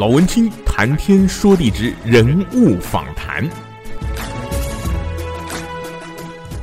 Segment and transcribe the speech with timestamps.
[0.00, 3.46] 老文青谈天说地之人物访谈。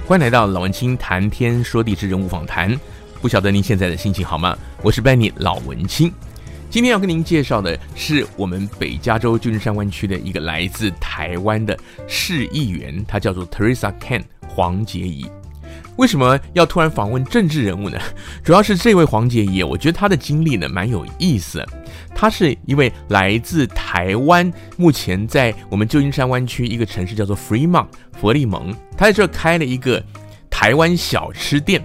[0.08, 2.76] 欢迎来到老文青谈天说地之人物访谈。
[3.22, 4.58] 不晓得您现在的心情好吗？
[4.82, 6.12] 我是 Benny 老文青。
[6.72, 11.78] 今天要跟您介绍的是我们北加州旧金山湾区的一个来自台湾的
[12.08, 15.30] 市议员，他叫做 Teresa Ken 黄洁仪。
[15.98, 18.00] 为什么要突然访问政治人物呢？
[18.44, 21.64] 主要是这位黄捷宜，我觉得他的经历呢蛮有意思。
[22.16, 27.88] 他是一位来自台湾，目前在我们旧金山湾区一个城市叫做 Fremont
[28.20, 30.04] 佛利蒙，他在这开了一个
[30.50, 31.84] 台湾小吃店。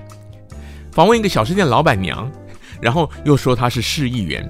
[0.93, 2.31] 访问一个小吃店老板娘，
[2.81, 4.47] 然后又说她是市议员，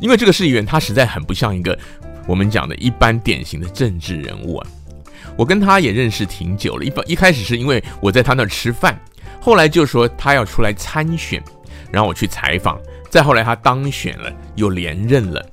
[0.00, 1.78] 因为这个市议员他实在很不像一个
[2.26, 4.66] 我们讲的一般典型的政治人物啊。
[5.38, 8.98] 我跟他也认识挺久了，一一开始是因为我在他那儿吃饭，
[9.40, 11.40] 后来就说他要出来参选，
[11.92, 12.76] 然后我去采访，
[13.08, 15.48] 再后来他当选了，又连任了，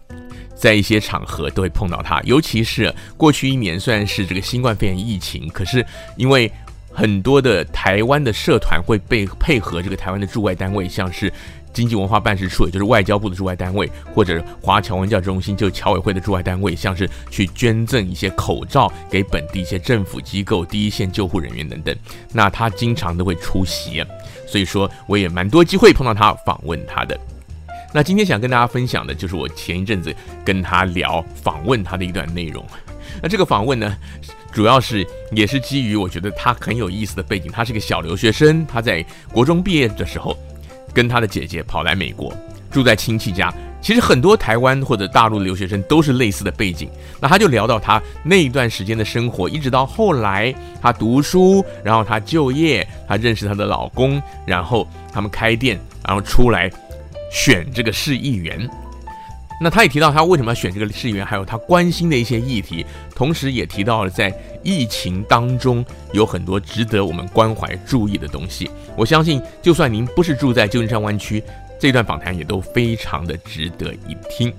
[0.55, 5.85] 在一些场合都会碰到他，尤其是过去一年虽然是这个新冠肺炎疫情，可是
[6.17, 6.51] 因为
[6.91, 11.31] 很多的台湾的社团会被配合这个台湾的驻外单位，像是。
[11.75, 21.93] 经济文化办事处，也就是外交部的驻外单位，或者华侨文教中心，就是侨委会的驻外单位，像是去捐赠一些口罩给本地一些政府机构、第一线救护人员等等。
[22.31, 24.01] 那他经常都会出席，
[24.47, 27.19] 所以说我也蛮多机会碰到他，访问他的。
[27.93, 32.65] 那今天想跟大家分享的就是我前一阵子跟他聊访问他的一段内容。
[33.21, 33.97] 那这个访问呢，
[34.51, 40.37] 主要是也是基于我觉得他很有意思的背景，他是个小留学生，他在国中毕业的时候。
[40.95, 42.33] 跟他的姐姐跑来美国，
[42.71, 43.53] 住在亲戚家。
[43.81, 46.89] 其实很多台湾或者大陆的留学生都是类似的背景。
[47.19, 50.51] 那他就聊到他那一段时间的生活，一直到后来
[50.81, 56.71] 他读书，然后他就业，他认识他的老公，然后他们开店，然后出来
[57.31, 58.67] 选这个市议员。
[59.61, 62.85] 那他也提到他为什么要选这个市议员，还有他关心的一些议题，
[63.15, 64.33] 同时也提到了在
[64.63, 68.69] 疫情当中有很多值得我们关怀注意的东西。
[68.97, 71.41] 我相信，就算您不是住在旧金山湾区，
[71.79, 74.53] 这段访谈也都非常的值得一听。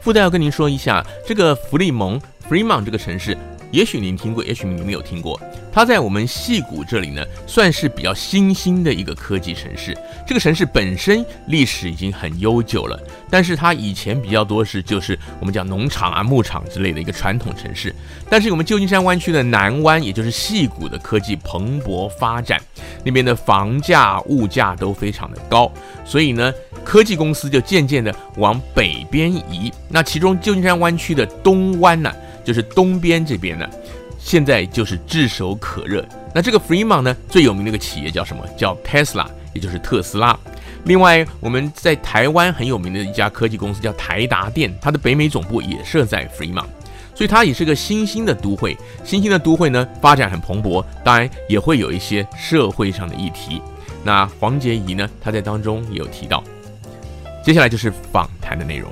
[0.00, 3.36] 附带要跟您说一下，这个弗利蒙 （Fremont） 这个城市。
[3.70, 5.40] 也许您听过，也许您没有听过。
[5.70, 9.96] 它在我们矽谷这里呢，算是比较新兴的一个科技城市。
[10.26, 12.98] 这个城市本身历史已经很悠久了，
[13.30, 17.94] 但是它以前比较多是就是我们讲农场啊、牧场之类的一个传统城市。
[18.28, 22.60] 但是我们旧金山湾区的南湾，也就是矽谷的科技蓬勃发展，
[23.04, 25.70] 那边的房价、物价都非常的高，
[26.04, 26.52] 所以呢，
[26.82, 29.72] 科技公司就渐渐的往北边移。
[29.88, 32.12] 那其中旧金山湾区的东湾呢、
[32.48, 33.68] 就是东边这边呢，
[34.18, 36.02] 现在就是炙手可热。
[36.34, 38.42] 那这个 Fremont 呢，最有名的一个企业叫什么？
[38.56, 40.34] 叫 Tesla，也就是特斯拉。
[40.84, 46.64] 另外，我们在台湾很有名的一家科技公司叫台达电，它的北美总部也设在 Fremont，
[47.14, 48.74] 所以它也是个新兴的都会。
[49.04, 53.60] 新兴的都会呢，发展很蓬勃，当然也会有一些社会上的议题。
[54.02, 56.42] 那黄杰仪呢，他在当中也有提到。
[57.44, 58.90] 接下来就是访谈的内容。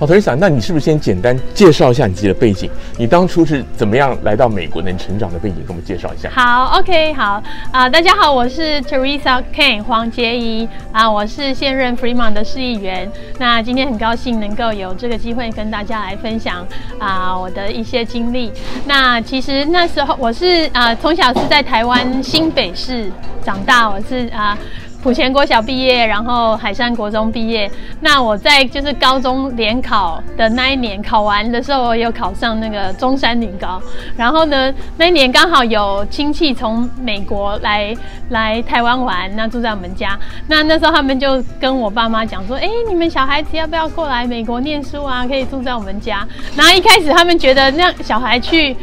[0.00, 2.70] 好唐生那你是不是先简单介绍一下你自己的背景？
[2.96, 4.90] 你当初是怎么样来到美国的？
[4.90, 6.30] 你成长的背景，跟我们介绍一下。
[6.30, 13.12] 好，OK，好啊、大家好，我是 Teresa Ken 黄捷宜啊、我是现任 Fremont 的市议员。
[13.38, 16.66] 那今天很高兴能够有这个机会跟大家来分享
[16.98, 18.50] 啊、我的一些经历。
[18.86, 23.12] 那其实那时候我是啊、呃、从小是在台湾新北市
[23.44, 24.56] 长大，我是啊。
[25.00, 27.70] 呃埔前国小毕业，然后海山国中毕业。
[28.00, 33.80] 那我在就是高中联考的那一年考完的时候，我有考上那个中山女高。
[34.16, 37.94] 然后呢，那一年刚好有亲戚从美国来
[38.28, 40.18] 来台湾玩，那住在我们家。
[40.46, 45.26] 那那时候他们就跟我爸妈讲说：“哎，你们小孩子要不要过来美国念书啊？
[45.26, 48.76] 可以住在我们家。”然后一开始他们觉得让小孩去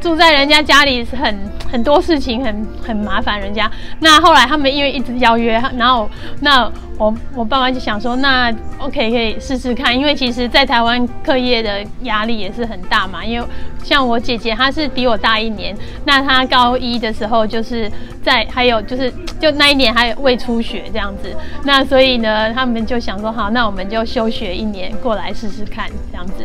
[0.00, 1.36] 住在人家家里是很
[1.70, 3.70] 很多事情，很很麻烦人家。
[4.00, 5.60] 那后来他们因为一直邀约。
[5.76, 6.08] 然后，
[6.40, 13.24] 那我我爸妈就想说，那 OK 可以试试看，因为其实，在台湾课业的压力也是很大嘛。
[13.24, 13.46] 因为
[13.82, 17.90] 像我姐姐，她是比我大一年，那她高一的时候就是
[18.22, 21.34] 在，还有就是就那一年还未出学这样子，
[21.64, 26.44] 那所以呢，他们就想说，好，那我们就休学一年过来试试看这样子。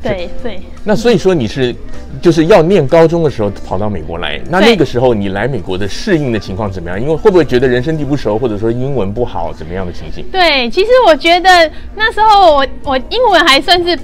[0.00, 1.74] 对对，那所以说你是
[2.22, 7.00] 就是要念高中的时候跑到美国来，那那个时候你来美国的适应的情况怎么样？
[7.00, 10.24] 因为会不会觉得人生地不熟，或者说英文不好，怎么样的情形？
[10.30, 13.98] 对，其实我觉得那时候我我英文还算是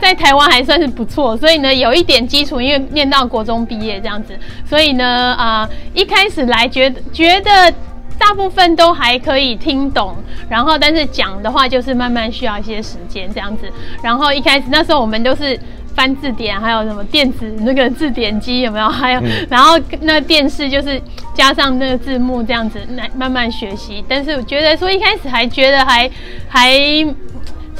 [0.00, 4.32] 在台湾还算是不错，所以呢有一点基础，因为念到国中毕业这样子，
[4.68, 5.04] 所以呢
[5.36, 7.74] 啊、呃、一开始来觉得觉得
[8.20, 10.14] 大部分都还可以听懂，
[10.48, 13.72] 然后但是讲的话就是慢慢需要一些时间这样子。
[14.02, 15.58] 然后一开始那时候我们都是
[15.96, 18.88] 翻字典，还有什么电子那个字典机有没有？
[18.88, 21.00] 还有，嗯、 然后那电视就是
[21.34, 24.04] 加上那个字幕这样子来慢慢学习。
[24.06, 26.10] 但是我觉得说一开始还觉得还
[26.48, 26.70] 还。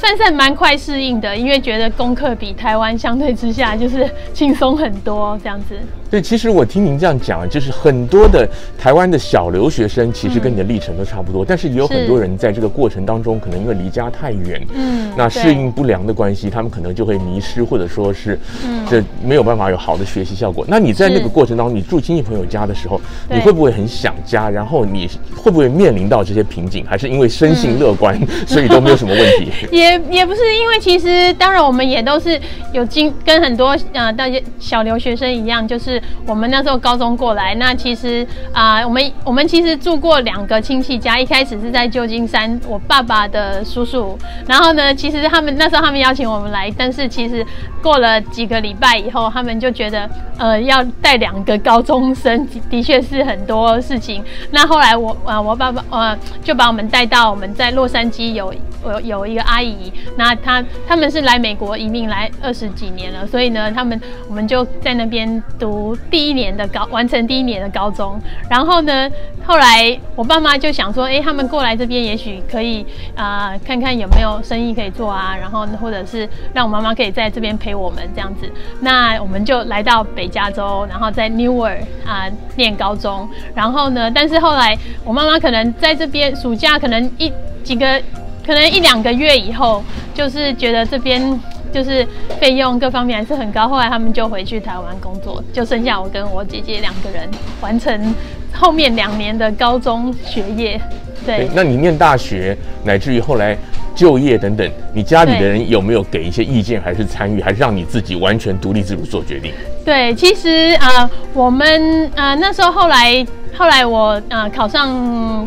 [0.01, 5.75] 算是蛮快适应的，因为觉得功课比台湾相对之下就是轻松很多，这样子。
[6.09, 8.49] 对，其实我听您这样讲，就是很多的
[8.79, 20.65] 台湾的小留学生，其实跟你的历程都差不多，嗯、但是也有很多人在这个过程当中，可能因为离家太远，嗯，那适应不良的关系，他们可能就会迷失，或者说是，嗯，这没有办法有好的学习效果。
[20.67, 22.99] 那你在那个过程当中，你住亲戚朋友家的时候，
[23.29, 24.49] 你会不会很想家？
[24.49, 25.07] 然后你
[25.37, 26.83] 会不会面临到这些瓶颈？
[26.85, 29.49] 还是因为生性乐观，嗯、所以都没有什么问题？
[29.71, 32.39] 也也也不是，因为其实当然我们也都是
[32.73, 36.01] 有经跟很多呃大家小留学生一样，就是。
[36.27, 44.17] 我们那时候高中过来，那其实啊、我们我们其实住过两个亲戚家，一开始是在旧金山，我爸爸的叔叔，
[44.47, 47.45] 然后呢，其实他们那时候他们邀请我们来，但是其实
[47.81, 54.23] 过了几个礼拜以后，他们就觉得呃要带两个高中生的确是很多事情。
[54.51, 58.53] 那后来我啊、呃，我爸爸呃就把我们带到我们在洛杉矶有
[58.85, 59.80] 有有一个阿姨，
[60.17, 65.97] 那他他们是来美国移民来二十几年了，所以呢，他们我们就在那边读。
[66.09, 68.19] 第一年的高完成第一年的高中，
[68.49, 69.09] 然后呢，
[69.45, 72.85] 后来我爸妈就想说，哎，他们过来这边也许可以
[73.15, 78.51] 啊、看看有没有生意可以做啊，然后或者是让我妈妈可以在这边陪我们这样子。
[78.81, 83.29] 那我们就来到北加州，然后在 Newer 啊、呃、念高中。
[83.55, 87.31] 然后呢，但是后来我妈妈可能在这边暑假可能一
[87.63, 88.01] 几个，
[88.45, 89.83] 可能一两个月以后，
[90.13, 91.39] 就是觉得这边。
[91.71, 92.05] 就是
[92.39, 97.29] 费用各方面还是很高，后来他们就回去台湾工作，就剩下我跟我姐姐两个人
[97.61, 98.13] 完成
[98.53, 100.79] 后面两年的高中学业。
[101.25, 103.55] 对，那你念大学，乃至于后来
[103.95, 109.53] 就业等等，你家里的人有没有给一些意见，还是参与，还是让你自己完全独立自主做决定？
[109.85, 113.25] 对，其实啊、呃，我们啊、呃、那时候后来
[113.55, 114.89] 后来我啊、呃、考上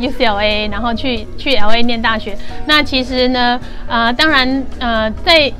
[0.00, 2.36] UCLA，然后去去 LA 念大学。
[2.66, 5.52] 那其实呢，啊、呃，当然呃在。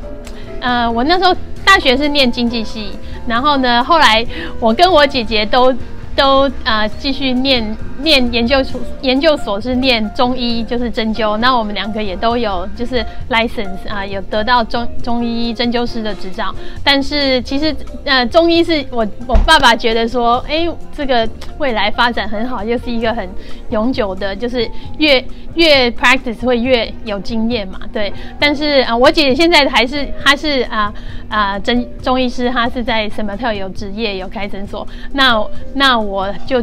[0.65, 2.91] 呃，我那时候大学是念经济系，
[3.27, 4.25] 然后呢，后来
[4.59, 5.71] 我跟我姐姐都
[6.17, 7.77] 都呃继续念。
[8.05, 11.37] 念研究所，研究所是念中医，就是针灸。
[11.39, 16.55] 那我们两个也都有，就是 license 啊，有得到中中医针灸师的执照。
[16.85, 17.75] 但是其实，
[18.05, 21.29] 呃，中医是我我爸爸觉得说，哎、这个
[21.59, 23.29] 未来发展很好，又是一个很
[23.71, 25.25] 永久的，就是越
[25.55, 28.13] 越 practice 会越有经验嘛，对。
[28.39, 30.93] 但是啊，我姐现在还是，她是啊
[31.29, 34.87] 啊针中医师，她是在什么特有职业，有开诊所。
[35.15, 35.43] 那
[35.75, 36.63] 那我就。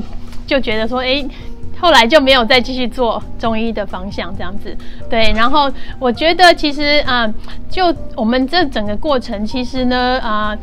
[0.52, 1.26] 就觉得说，哎、
[1.80, 4.76] 后来就没有再继续做中医的方向这样子，
[5.10, 5.32] 对。
[5.32, 7.26] 然后我觉得其实啊、
[7.70, 10.54] 就我们这整个过程，其实呢，啊、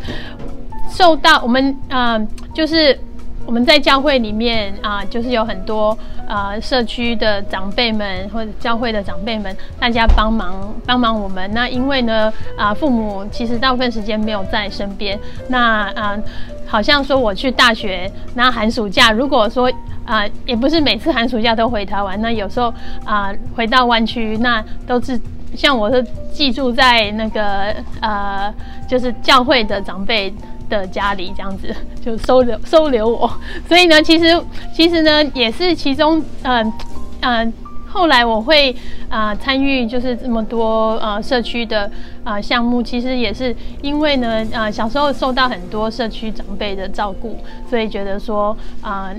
[0.91, 2.21] 受到我们啊、
[2.53, 3.01] 就是
[3.47, 5.97] 我们在教会里面啊、就是有很多
[6.29, 11.51] 啊、社区的长辈们或者教会的长辈们，大家帮忙帮忙我们。
[11.55, 15.19] 那因为呢，啊、父母其实大部分时间没有在身边，
[15.49, 16.19] 那啊。
[16.69, 19.73] 好像说我去大学，那寒暑假如果说
[20.05, 22.73] 啊、也不是每次寒暑假都回台湾，那有时候
[23.05, 25.21] 啊、回到湾区，那都是
[25.55, 28.53] 像我是寄住在那个呃，
[28.89, 30.33] 就是教会的长辈
[30.71, 33.31] 的家里这样子，就收留收留我。
[33.67, 34.41] 所以呢，其实
[34.75, 36.73] 其实呢也是其中嗯
[37.21, 37.53] 嗯。
[37.89, 38.75] 后来我会
[39.09, 41.85] 啊、参与就是这么多呃社区的
[42.23, 49.11] 啊、呃、项目，其实也是因为呢啊、呃、小时候受到很多社区长辈的照顾，所以觉得说啊、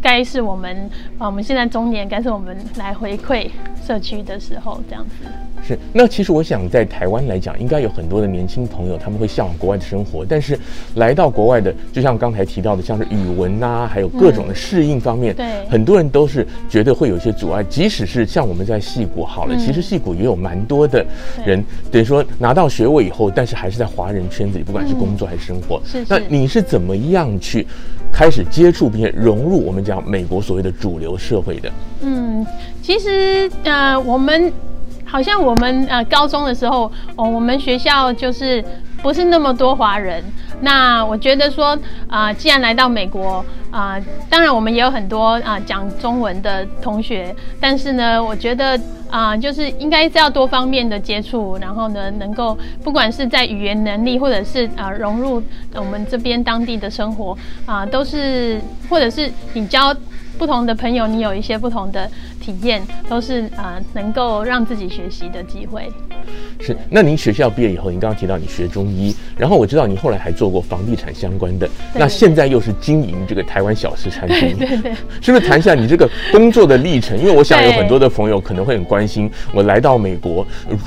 [0.00, 0.76] 该是我们
[1.18, 3.48] 啊、呃、我们现在中年该是我们来回馈
[3.86, 5.28] 社区的时候这样子。
[5.60, 10.58] 是，那其实我想在台湾来讲，应该有很多的年轻朋友，他们会向往国外的生活，但是
[10.94, 17.62] 来到国外的，就像刚才提到的，像是语文啊，还有各种的适应方面，对、嗯，很多人都是觉得会有一些阻碍。
[17.64, 21.04] 即使是像我们在戏谷好了，嗯、其实戏谷也有蛮多的
[21.44, 25.82] 人，等于说拿到学位以后，但是还是在华人圈子里，不管是工作还是生活。
[25.84, 27.66] 是、嗯，那你是怎么样去
[28.12, 31.70] 开始接触并且融入我们讲美国所谓的主流社会的？
[32.02, 32.46] 嗯，
[32.82, 34.52] 其实呃，我们。
[35.10, 36.82] 好像我们呃高中的时候，
[37.16, 38.62] 哦，我们学校就是
[39.00, 40.22] 不是那么多华人。
[40.60, 43.96] 那我觉得说啊、既然来到美国啊、
[44.30, 48.78] 当然我们也有很多啊、讲中文的同学，但是呢，我觉得
[49.10, 55.42] 啊、就是应该是要多方面的接触，然后呢，能够不管是在语言能力，或者是啊、融入
[55.74, 57.36] 我们这边当地的生活
[57.66, 59.94] 啊、都是或者是你交。
[60.38, 62.08] 不同的朋友，你有一些不同的
[62.48, 65.86] 体验，都是啊、呃，能够让自己学习的机会。
[66.60, 77.18] 是，那您学校毕业以后，您刚刚提到你学中医，然后我知道你后来还做过房地产相关的，那现在又是经营这个台湾小吃餐厅， 对对对，是不是谈一下你这个工作的历程？
[77.18, 80.46] 因为我想有很多的朋友可能会很关心，我来到美国，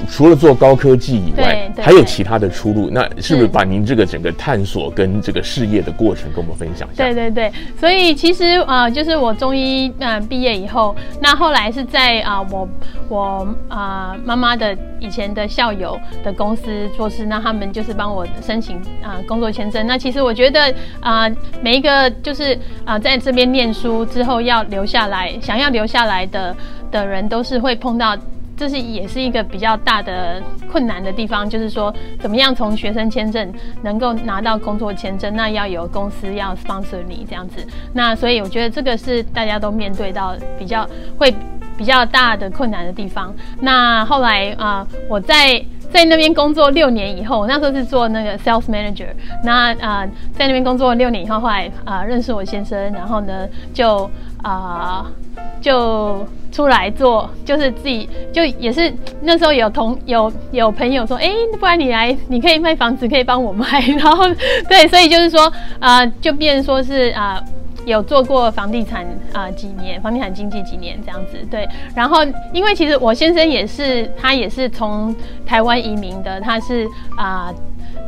[0.09, 7.03] 除了做高科技以外，还有其他的出路，那是不是把您这个整个探索跟这个事业的过程跟我们分享一下？
[7.03, 12.65] 对对对，所以其实啊、呃，就是我中医呃毕业以后，那后后来是在啊、我
[13.09, 19.85] 我啊、妈妈的以前的校友的公司做事，那他们就是帮我申请啊、工作签证。
[19.85, 21.29] 那其实我觉得啊、
[21.61, 26.55] 每一个就是啊、在这边念书之后要留下来，想要留下来的
[26.89, 28.15] 的人都是会碰到，
[28.61, 30.39] 这是也是一个比较大的
[30.71, 33.51] 困难的地方，就是说怎么样从学生签证
[33.81, 37.65] 能够拿到工作签证，那要有公司要 sponsor 你这样子。
[37.91, 40.87] 那所以我觉得这个是大家都面对到比较
[41.17, 41.33] 会
[41.75, 43.33] 比较大的困难的地方。
[43.61, 49.07] 那后来啊、我在在那边工作六年以后，我那时候是做那个 sales manager。
[49.43, 50.05] 那啊、
[50.37, 54.07] 在那边工作六年以后，后来啊、认识我先生，然后呢就
[54.43, 55.11] 啊、
[55.59, 56.27] 就。
[56.51, 61.29] 出来做就是自己就也是那时候有同有有朋友说，哎、
[61.59, 63.79] 不然你来，你可以卖房子，可以帮我卖。
[63.97, 64.25] 然后
[64.67, 65.45] 对，所以就是说
[65.79, 67.41] 啊、呃，就变说是啊、
[67.85, 71.37] 有做过房地产啊、几年，房地产经纪几年这样子。
[71.49, 72.17] 对，然后
[72.53, 75.15] 因为其实我先生也是，他也是从
[75.45, 77.53] 台湾移民的，他是啊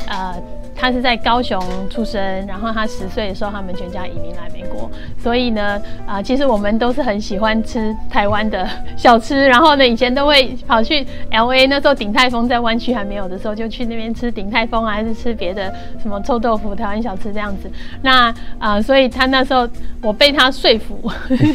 [0.07, 0.33] 呃。
[0.33, 0.43] 呃
[0.75, 4.89] 他是在高雄出生，然后他十岁的时候，他们全家移民来美国。
[5.18, 9.48] 所以呢，啊、其实我们都是很喜欢吃台湾的小吃。
[9.48, 17.72] 然后呢，以前都会跑去 LA，那时候鼎泰丰在湾区还没有的时候，就去那边吃鼎泰丰啊，还是吃别的什么臭豆腐、台湾小吃这样子。
[18.01, 19.68] 那啊、所以他那时候
[20.01, 21.12] 我被他说服，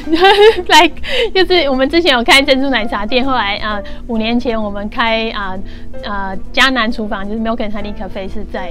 [0.69, 0.91] 来
[1.35, 5.57] 就是我们之前有开珍珠奶茶店，后来啊、五年前我们开啊
[6.05, 8.71] 啊迦南厨房，就是 Milk and Honey Cafe 是在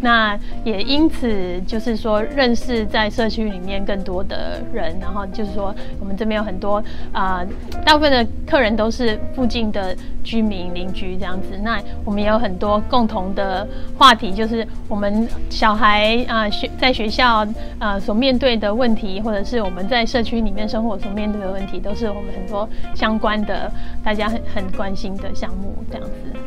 [0.00, 6.82] 那也因此就是说认识在社区里面更多的人，然后就是说我们这边有很多
[7.12, 7.44] 啊、
[7.84, 11.48] 大部分的客人都是附近的居民邻居这样子。
[11.62, 13.66] 那我们也有很多共同的
[13.98, 17.46] 话题，就是我们小孩啊学、在学校
[17.78, 23.70] 啊、所面对的问题，或者是我们在社区里面生活所面对的问题，都是我们很多相关的
[24.02, 26.38] 大家很很关心的项目这样子。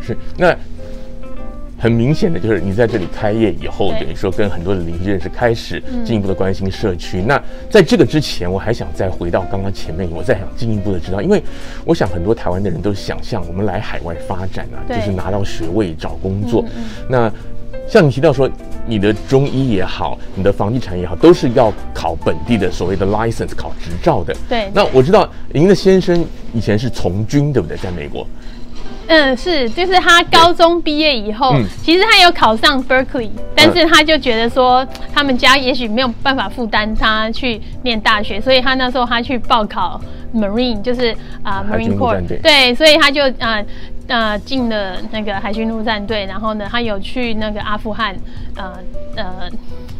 [0.00, 0.56] 是那。
[1.78, 7.20] 很明显的就是你在这里开业以后，等于说跟很多的邻居认识，开始进一步的关心社区。
[7.20, 11.42] 嗯、那在这个之前，我还想再回到刚刚前面，我再想进一步的知道，因为
[11.84, 16.62] 我想很多台湾的人都想象我们来海外发展啊，就是拿到学位找工作。
[16.62, 17.32] 嗯嗯、那
[17.86, 18.50] 像你提到说，
[18.86, 24.34] 你的中医也好，你的房地产也好，都是要考本地的所谓的 license 考执照的。
[24.48, 24.70] 对。
[24.72, 27.76] 那我知道您的先生以前是从军，对不对？
[27.76, 28.26] 在美国。
[29.08, 40.00] 嗯，是，就是他高中毕业以后，嗯、其实他有考上 Berkeley，但是他就觉得说，他们家也许没有办法负担他去念大学，所以他那时候他去报考
[40.34, 43.62] Marine，就是啊、呃、Marine Corps，对，所以他就啊
[44.08, 48.16] 呃进、呃、了那个海军陆战队，然后呢，他有去那个阿富汗，
[48.56, 48.72] 呃
[49.16, 49.48] 呃。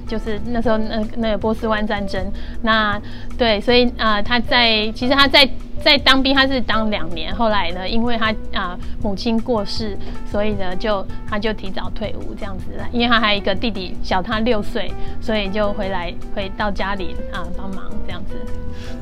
[0.07, 2.25] 就是那时候那那个波斯湾战争，
[2.63, 3.01] 那
[3.37, 5.49] 对，所以啊、呃，他在其实他在
[5.83, 9.97] 在当兵，他是当两年，后来呢，因为他啊、呃、母亲过世，
[10.31, 18.35] 所以呢就他就提早退伍这样子了，因为他还有一个弟弟小他六岁，所以就回来回到家里啊帮忙这样子。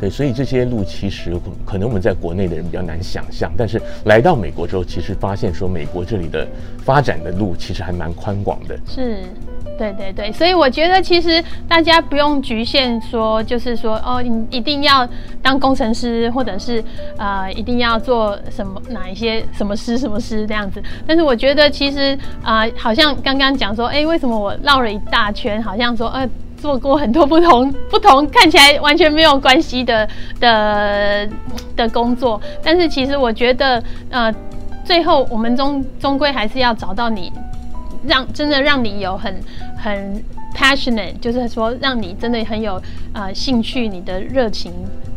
[0.00, 6.46] 对，所以这些路其实可能我们在国内的人比较难想象，但是来到美国之后，其实发现说美国这里的
[6.78, 8.78] 发展的路其实还蛮宽广的。
[8.86, 9.24] 是。
[9.76, 15.08] 对对对，所以我觉得其实大家不用局限说，就是说哦，你一定要
[15.42, 16.82] 当工程师，或者是
[17.16, 20.82] 呃，一定要做什么哪一些什么师什么师这样子。
[21.06, 31.28] 但是我觉得其实啊、好像刚刚讲说，哎，为什么我绕了一大圈，好像说呃，做过很多不同不同看起来完全没有关系的的
[31.76, 32.40] 的工作。
[32.62, 34.32] 但是其实我觉得呃，
[34.84, 37.32] 最后我们终终归还是要找到你。
[38.06, 39.40] 让真的让你有很
[39.76, 40.22] 很
[40.54, 42.80] passionate，就是说让你真的很有
[43.12, 44.72] 呃兴趣，你的热情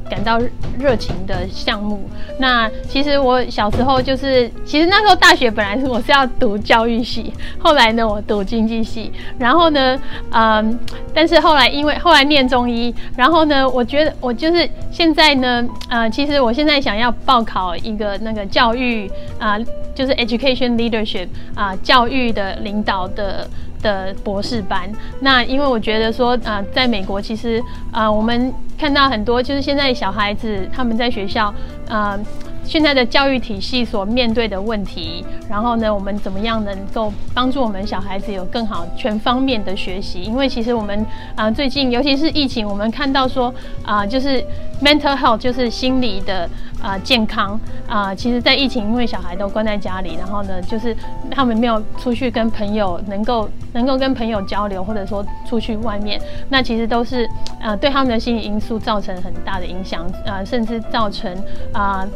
[0.10, 0.40] 感到
[0.80, 2.10] 热情的项目。
[2.40, 10.00] 那其实我小时候就是，其实那时候大学本来是我是要读教育系，后来呢我读经济系，然后呢，
[10.32, 10.80] 嗯，
[11.14, 19.58] 但是后来因为后来念中医，然后呢，我觉得我就是现在呢，呃，其实我现在想要报考一个那个教育啊。
[19.98, 23.50] 就是 education leadership 啊，教育的领导的
[23.88, 24.91] 的博士班。
[25.22, 31.53] 那因为我觉得说，啊、在美国其实啊、我们看到很多就是现在小孩子他们在学校，
[31.88, 32.20] 啊、
[32.63, 40.22] 现在的教育体系所面对的问题，然后呢，我们怎么样能够帮助我们小孩子有更好全方面的学习？
[40.22, 43.53] 因为其实我们啊、最近尤其是疫情，我们看到说
[43.86, 44.44] 啊、就是
[44.84, 46.48] mental health，就是心理的
[46.81, 50.96] 啊、健康啊、其实，在疫情，因为小孩都关在家里，然后呢，就是
[51.31, 57.25] 他们没有出去跟朋友能够能够跟朋友交流，或者说出去外面，那其实都是
[57.60, 61.36] 啊、呃，对他们的心理因素造成很大的影响啊、呃，甚至造成
[61.74, 62.07] 啊。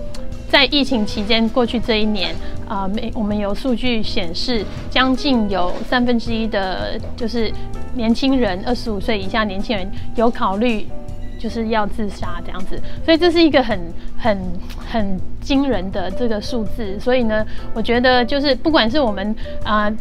[0.50, 2.36] 在疫情期间，过去这一年
[2.68, 7.50] 啊，每、我们有数据显示，将近有三分之一的，就是
[7.94, 10.86] 年轻人，二十五岁以下年轻人有考虑，
[11.42, 12.80] 就是要自杀这样子。
[13.04, 13.80] 所以这是一个很、
[14.18, 14.38] 很、
[14.78, 17.00] 很惊人的这个数字。
[17.00, 19.86] 所以呢，我觉得就是不管是我们啊。
[19.86, 19.98] 呃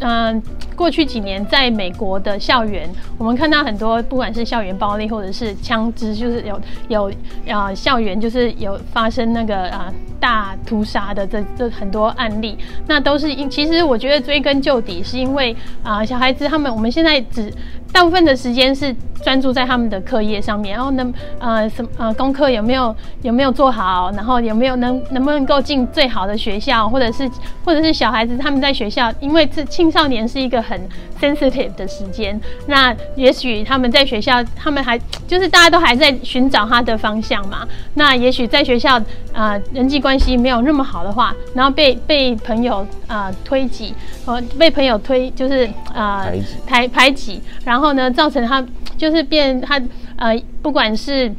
[0.00, 0.42] 嗯、呃，
[0.78, 7.12] 过去几年在美国的校园，我们看到很多，不管是校园暴力或者是枪支，就是有有
[7.52, 12.56] 啊、校园就是有发生那个啊、大屠杀的这这很多案例，
[12.86, 17.52] 那都是因，其实我觉得追根究底是因为啊、小孩子他们我们现在只。
[17.90, 18.94] 大部分的时间是
[19.24, 27.28] 专注在他们的课业上面，然后能呃什么呃功课有没有有没有做好，然后有没有能能不能够进最好的学校，或者是
[27.64, 30.78] 或者是小孩子他们在学校，因为这青少年是一个很
[31.20, 38.98] sensitive 的时间，那也许他们在学校，他们还就是大家都还在寻找他的方向嘛，那也许在学校
[39.32, 43.94] 啊、呃、人际关系没有那么好的话，然后被被朋友啊、呃、推挤，
[44.26, 46.32] 和被朋友推就是啊、呃、
[46.66, 48.64] 排排挤，然后呢，造成他
[48.96, 49.80] 就是变他
[50.16, 51.32] 呃，不管是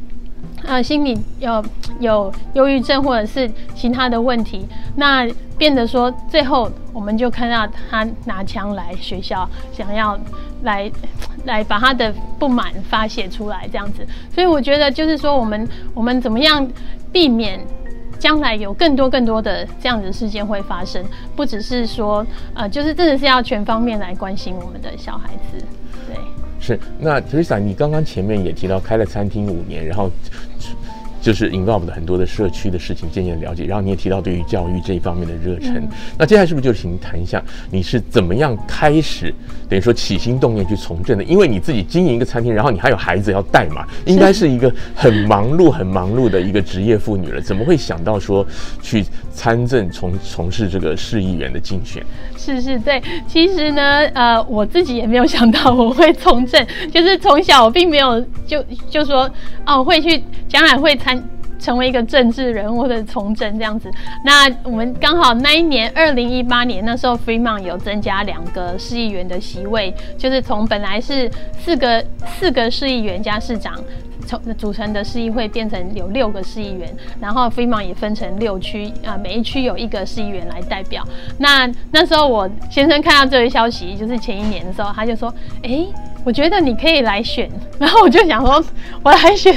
[0.66, 1.64] 呃心理有
[1.98, 10.18] 有忧郁症或者是其他的问题，那变得说最后我们就看到他拿枪来学校，想要
[10.62, 10.90] 来
[11.44, 14.06] 来把他的不满发泄出来这样子。
[14.34, 16.66] 所以我觉得就是说，我们我们怎么样
[17.10, 17.58] 避免
[18.18, 21.02] 将来有更多更多的这样子事件会发生？
[21.34, 25.64] 不只是说呃，就是真的是要全方面来关心我们的小孩子。
[26.60, 30.10] 是那 Teresa，你刚刚前面也提到开了餐厅五年，然后
[31.20, 35.76] 就是 involve 的很多的社区的事情，渐渐了解，然后你也提到对于教育这一方面的热忱。
[35.76, 39.34] 嗯、那接下来是不是就请谈一下你是怎么样开始，
[39.68, 41.24] 等于说起心动念去从政的？
[41.24, 47.40] 因为你自己经营一个餐厅，然后你还有孩子要带嘛，应该是一个很忙碌、很忙碌的一个职业妇女了。
[47.40, 48.46] 怎么会想到说
[48.82, 52.04] 去参政从从事这个市议员的竞选？
[52.36, 59.30] 是是，对，其实呢，呃，我自己也没有想到我会从政，就是从小我并没有就就说
[59.66, 61.09] 哦会去将来会参
[61.60, 63.90] 成为一个政治人物的从政这样子。
[64.24, 73.74] 那我们刚好那一年二零一八年那时候，Fremont 有增加两个市议员的席位，就是从本来是四个四个市议员加市长。
[74.56, 76.88] 组成的市议会变成有六个市议员，
[77.20, 81.06] 然后飞马也分成六区啊，每一区有一个市议员来代表。
[81.38, 85.86] 那那时候我先生看到这个消息，就是前一年的时候，他就说：“哎，
[86.24, 88.62] 我觉得你可以来选。”然后我就想说
[89.02, 89.54] ：“我来选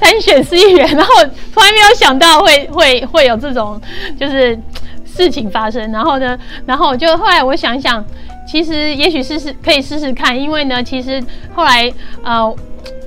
[0.00, 1.14] 参选市议员。”然后
[1.52, 3.80] 从来没有想到会会会有这种
[4.18, 4.58] 就是
[5.04, 5.90] 事情发生。
[5.92, 8.04] 然后呢，然后我就后来我想想，
[8.46, 11.22] 其实也许试试可以试试看，因为呢，其实
[11.54, 12.54] 后来呃。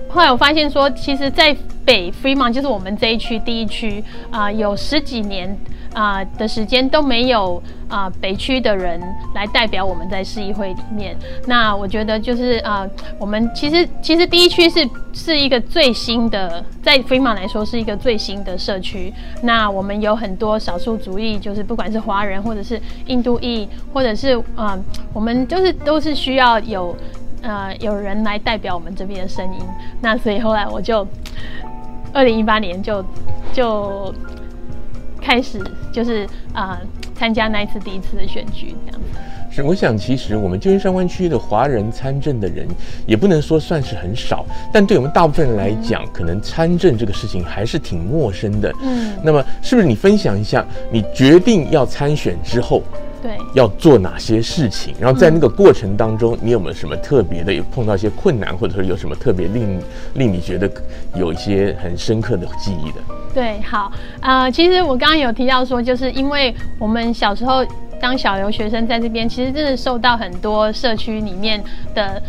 [0.09, 5.55] 后来我发现说，其实，在北 Fremont 就是我们这一区第一区啊、有十几年
[5.93, 8.99] 啊、的时间都没有啊、北区的人
[9.35, 11.15] 来代表我们在市议会里面。
[11.45, 12.87] 那我觉得就是啊、
[13.19, 19.13] 我们其实其实第一区是是一个最新的，在 Fremont 来说是一个最新的社区。
[19.43, 24.77] 那我们有很多少数族裔，就是不管是华人或者是印度裔，或者是啊、
[25.13, 26.95] 我们就是都是需要有。
[27.41, 29.59] 呃，有人来代表我们这边的声音，
[30.01, 31.07] 那所以后来我就，
[32.13, 33.03] 二零一八年就
[33.53, 34.13] 就
[35.21, 35.59] 开始
[35.93, 36.79] 就是啊
[37.15, 39.19] 参加那一次第一次的选举这样子。
[39.51, 42.67] 是，我想其实我们旧金山湾区的华人参政的人
[43.07, 48.71] 也不能说算是很少，但对我们大部分人来讲，嗯、可能参政这个事情还是挺陌生的。
[48.83, 52.83] 嗯，那么是不是你分享一下你决定要参选之后？
[53.21, 54.93] 对，要做哪些事情？
[54.99, 57.53] 然后在那个过程当中，你有没有什么特别的？
[57.53, 59.81] 有碰到一些困难，或者说有什么特别令
[60.13, 60.69] 令你觉得
[61.15, 63.01] 有一些很深刻的记忆的？
[63.33, 67.65] 对，好，呃，其实我刚刚有提到说，就是因为我们小时候
[67.99, 72.21] 当小留学生在这边，其实真的受到很多社区里面的。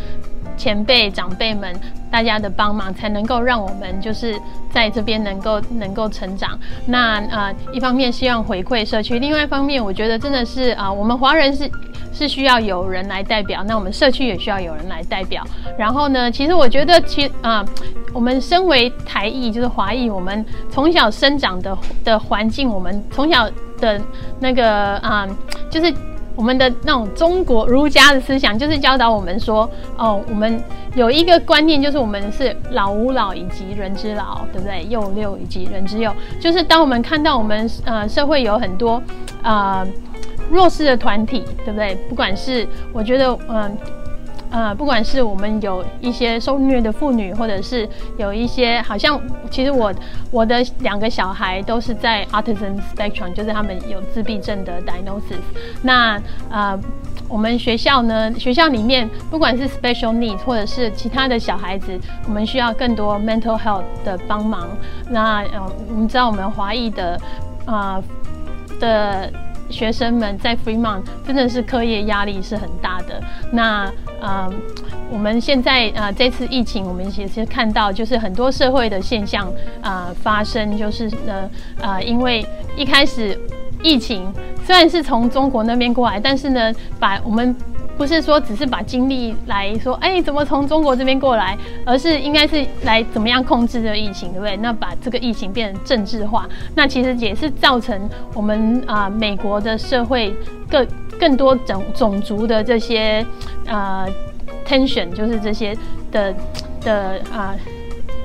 [0.61, 1.75] 前辈长辈们，
[2.11, 4.39] 大家的帮忙，才能够让我们就是
[4.71, 6.51] 在这边能够能够成长。
[6.85, 11.71] 那呃，一方面希望回馈社区，另外一方面，我觉得真的是啊、我们华人是
[12.13, 15.43] 是需要有人来代表，那我们社区也需要有人来代表。
[15.79, 17.65] 然后呢，其实我觉得其，其啊，
[18.13, 23.99] 我们身为台裔，就是华裔，我们从小生长的的环境，我们从小的
[24.39, 25.27] 那个啊，
[25.71, 25.91] 就是。
[26.37, 30.63] 我们的那种中国儒家的思想，就是教导我们说，哦，我们
[30.95, 34.87] 有一个观念，就是我们是老吾老以及人之老，对不对？
[34.89, 39.03] 幼六以及人之幼，就是当我们看到我们呃社会有很多
[39.43, 39.87] 呃
[40.51, 41.95] 弱势的团体，对不对？
[42.09, 43.77] 不管是我觉得嗯。
[44.51, 49.93] 呃，不管是我们有一些受虐的妇女，或者是有一些好像，其实我
[50.33, 55.39] 我的两个小孩都是在 autism spectrum，就是他们有自闭症的 diagnosis。
[55.83, 56.79] 那呃，
[57.29, 64.69] 我们学校呢，学校里面不管是 special needs 或者是其他的小孩子，我们需要更多 mental health 的帮忙。
[65.09, 67.21] 那呃，我们知道我们华裔的
[67.67, 68.03] 啊、
[68.81, 69.33] 的。
[69.71, 73.23] 学生们在 Fremont 真的是课业压力是很大的。
[73.53, 74.51] 那呃，
[75.11, 81.49] 我们现在啊这次疫情，我们其实看到就是很多社会的现象啊、发生，就是呢
[81.81, 82.45] 啊，因为
[82.77, 83.39] 一开始
[83.83, 84.33] 疫情
[84.65, 87.57] 虽然是从中国那边过来，但是呢，把我们。
[88.01, 94.57] 不是说只是把精力来说，哎，怎么从中国这边过来，而是应该是来怎么样控制这个疫情，对不对？
[94.57, 100.35] 那把这个疫情变成政治化，那其实也是造成我们啊、美国的社会
[100.71, 100.87] 更
[101.21, 103.21] 更多种种族的这些
[103.69, 104.13] 啊、呃、
[104.67, 105.77] tension，就是这些
[106.11, 106.35] 的
[106.81, 107.55] 的啊、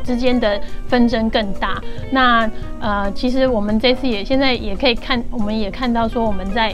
[0.06, 0.58] 之间的
[0.88, 1.82] 纷争更大。
[2.12, 6.74] 那呃，其实我们这次也现在也可以看，我们也看到说我们在。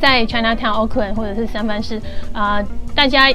[0.00, 2.00] 在 Chinatown、Oakland 或者是三藩市
[2.32, 2.62] 啊，
[2.94, 3.32] 大家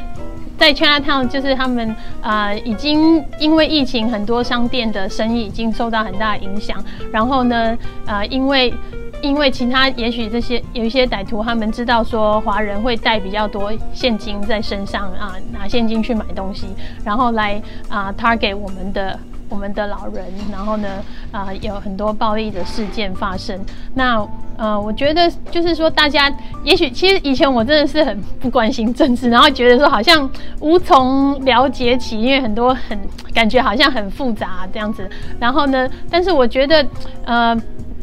[0.58, 6.84] 在 Chinatown 就是他们啊、已经因为疫情，很多商店的生意已经受到很大的影响。
[7.12, 8.74] 然后呢，啊、因为
[9.22, 16.68] 因为其他也许这些有一些歹徒，他们知道说华人会带比较多现金在身上啊，拿现金去买东西，
[17.04, 19.20] 然后来啊 target 我们的。
[19.52, 20.88] 我们的老人，然后呢，
[21.32, 23.60] 啊、有很多暴力的事件发生。
[23.94, 24.26] 那
[24.58, 26.34] 呃，我觉得就是说，大家
[26.64, 30.28] 也许其实以前我真的是很不关心政治，然后觉得说好像
[30.62, 32.98] 无从了解起，因为很多很
[33.34, 35.08] 感觉好像很复杂这样子。
[35.40, 36.88] 然后呢，但是我觉得
[37.26, 37.56] 呃。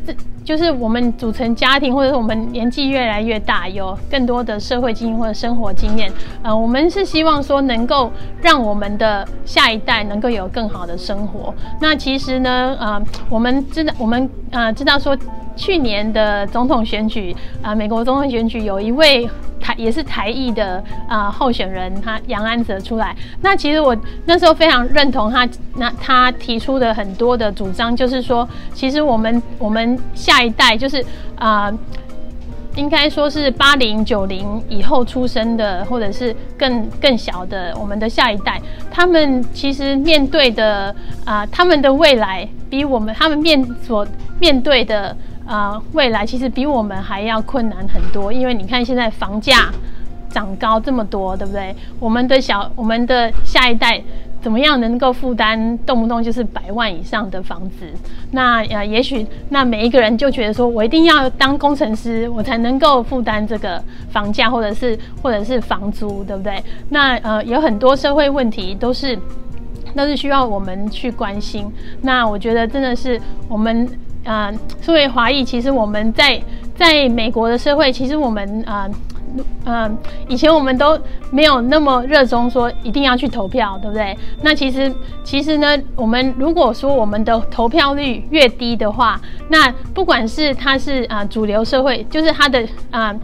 [0.06, 0.14] 这
[0.48, 6.10] 就是我们组成家庭，或者是我们年纪越来越大，有更多的社会经验或者生活经验，
[6.42, 11.54] 呃，我们是希望说能够让我们的下一代能够有更好的生活。
[11.82, 15.14] 那其实呢，呃，我们知道，我们呃知道说。
[15.58, 19.28] 去年的总统选举啊、呃，美国总统选举有一位
[19.60, 20.76] 台也是台裔的
[21.08, 23.12] 啊、呃、候选人，他杨安泽出来。
[23.40, 31.72] 那其实我那时候非常认同他，那他提出的很多的主张，就是说，其实我们我们下下一代就是啊、
[32.76, 44.06] 应该说是八零九零以后出生的，或者是更更小的我们的下一代，他们其实面对的啊、他们的未来比我们他们面所
[44.38, 45.16] 面对的。
[45.44, 49.72] 啊、未来其实比我们还要困难很多，因为你看现在房价
[50.28, 51.74] 涨高这么多，对不对？
[51.98, 53.98] 我们的小，我们的下一代
[54.48, 57.84] 怎么样能够负担动不动就是百万以上的房子？
[58.30, 63.78] 那呃，也许那每一个人就觉得说，我一定要当工程师，我才能够负担这个
[64.10, 66.64] 房价或者是或者是房租，对不对？
[66.88, 69.14] 那呃，有很多社会问题都是
[69.94, 71.70] 都是需要我们去关心。
[72.00, 73.86] 那我觉得真的是我们。
[74.24, 76.38] 啊，作为华裔，其实我们在
[76.74, 78.86] 在美国的社会，其实我们啊，
[79.64, 79.96] 嗯，
[80.28, 80.98] 以前我们都
[81.30, 84.16] 没有那么热衷说一定要去投票，对不对？
[84.42, 93.14] 那其实其实呢，我们如果说我们的投票率越低的话，那不管是他是啊主流社会，就是他的啊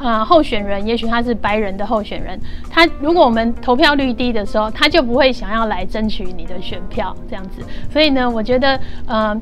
[0.00, 2.38] 啊候选人，也许他是白人的候选人，
[2.70, 7.62] 他如果我们投票率低的时候，他就不会想要来争取你的选票这样子。
[7.92, 9.40] 所以呢，我觉得呃。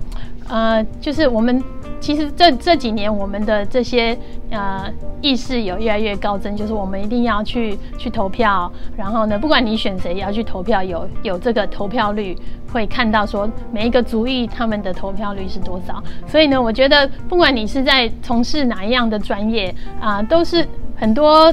[0.49, 1.63] 呃，就是我们
[2.01, 4.17] 其实这这几年我们的这些
[4.51, 12.37] 呃意识有越来越高增，就是我们一定要去去投票，然后呢，不管你选谁也要去投票，有有这个投票率，
[12.73, 16.03] 会看到说每一个族裔他们的投票率是多少。
[16.27, 21.53] 所以呢，我觉得不管你是在从事哪一样的专业啊，都是很多。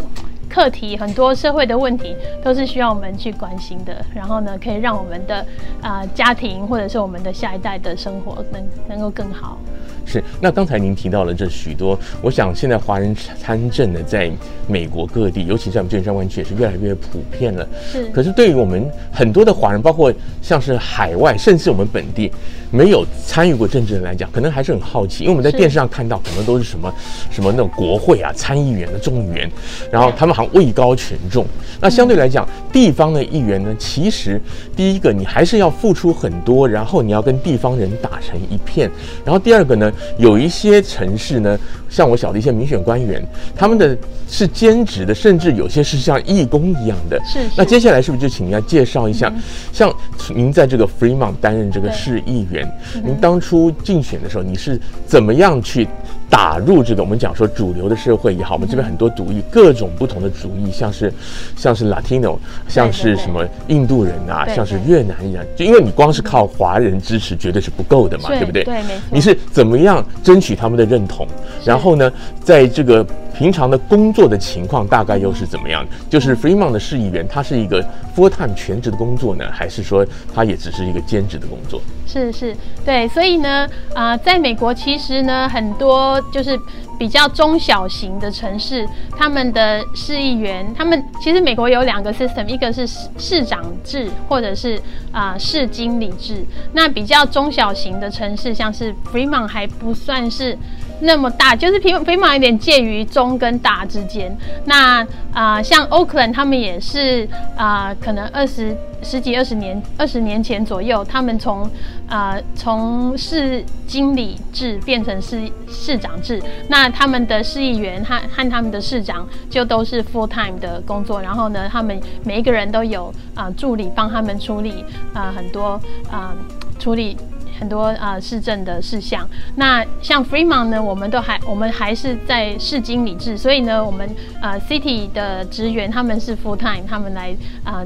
[0.50, 4.04] 课题很多，社会的问题都是需要我们去关心的。
[4.14, 5.46] 然后呢，可以让我们的
[5.82, 9.58] 啊、家庭或者是我们的下一代的生活能能够更好。
[10.06, 10.24] 是。
[10.40, 14.32] 那刚才您提到了这许多，我想现在华人参政呢，在
[14.68, 17.68] 美国各地，尤其在我们旧金山湾区也是越来越普遍了。
[17.92, 18.08] 是。
[18.10, 22.32] 可是对于我们很多的华人，包括像是海外，甚至我们本地
[22.72, 26.94] 没有参与过政治的人来讲，可能还是很好奇，因为我们在电视上看到可能都是什么
[27.32, 29.50] 什么那种国会啊、参议员的众议员，
[29.92, 31.46] 然后他们好像位高权重。
[31.80, 34.42] 那相对来讲，地方的议员呢，其实
[34.76, 38.90] 第一个你还是要付出很多，然后你要跟地方人打成一片。
[39.24, 41.58] 然后第二个呢，有一些城市呢，
[41.90, 47.20] 像我晓得一些民选官员，他们的是兼职的，甚至有些是像义工一样的。
[47.26, 47.42] 是。
[47.44, 49.94] 是那接下来是不是就请您来介绍一下，嗯、像
[50.34, 52.70] 您在这个 Fremont 担任这个市议员，
[53.04, 55.88] 您当初竞选的时候，你是怎么样去？
[56.30, 61.14] 打入这个我们讲说主流的社会也好，我们这边很多主义，各种不同的主义，像是
[61.56, 68.64] 像是 Latino，像是什么印度人啊，像是越南人，就因为你光是靠华人支持绝对是不够的嘛，对不对？
[68.64, 69.02] 对，没错。
[69.12, 71.28] 你是怎么样争取他们的认同？
[71.64, 72.12] 然后呢，
[72.44, 73.06] 在这个
[73.38, 75.86] 平常的工作的情况大概又是怎么样？
[76.10, 77.84] 就是 Freeman 的市议员，他是一个
[78.16, 81.82] full time 全职的工作呢，还是说他也只是一个兼职的工作？
[82.08, 86.60] 是是，对，所以呢，啊、呃，在美国其实呢，很多就是
[86.98, 96.46] 比较中小型的城市，他们的市议员，他们其实美国有两个 system，一个是市市长制，或者是啊、市经理制。
[96.74, 100.58] 那比较中小型的城市，像是 Fremont 还不算是
[101.00, 104.36] 那么大，就是 Fremont 有点介于中跟大之间。
[104.66, 108.76] 那啊、像 Oakland 他们也是啊、可能二十。
[109.04, 111.70] 十几二十年，二十年前左右，他们从
[112.10, 125.80] 啊从市经理制变成市市长制，那他们的市议员和和他们的市长就都是 full time 的工作，然后呢，他们每一个人都有啊、助理帮他们处理啊、很多
[126.10, 126.34] 啊、
[126.80, 127.16] 处理
[127.60, 129.28] 很多啊、市政的事项。
[129.56, 134.10] 那像 Fremont 呢，我们都还我们还是在市经理制，所以呢，我们
[134.42, 137.84] 啊、City 的职员他们是 full time，他们来啊。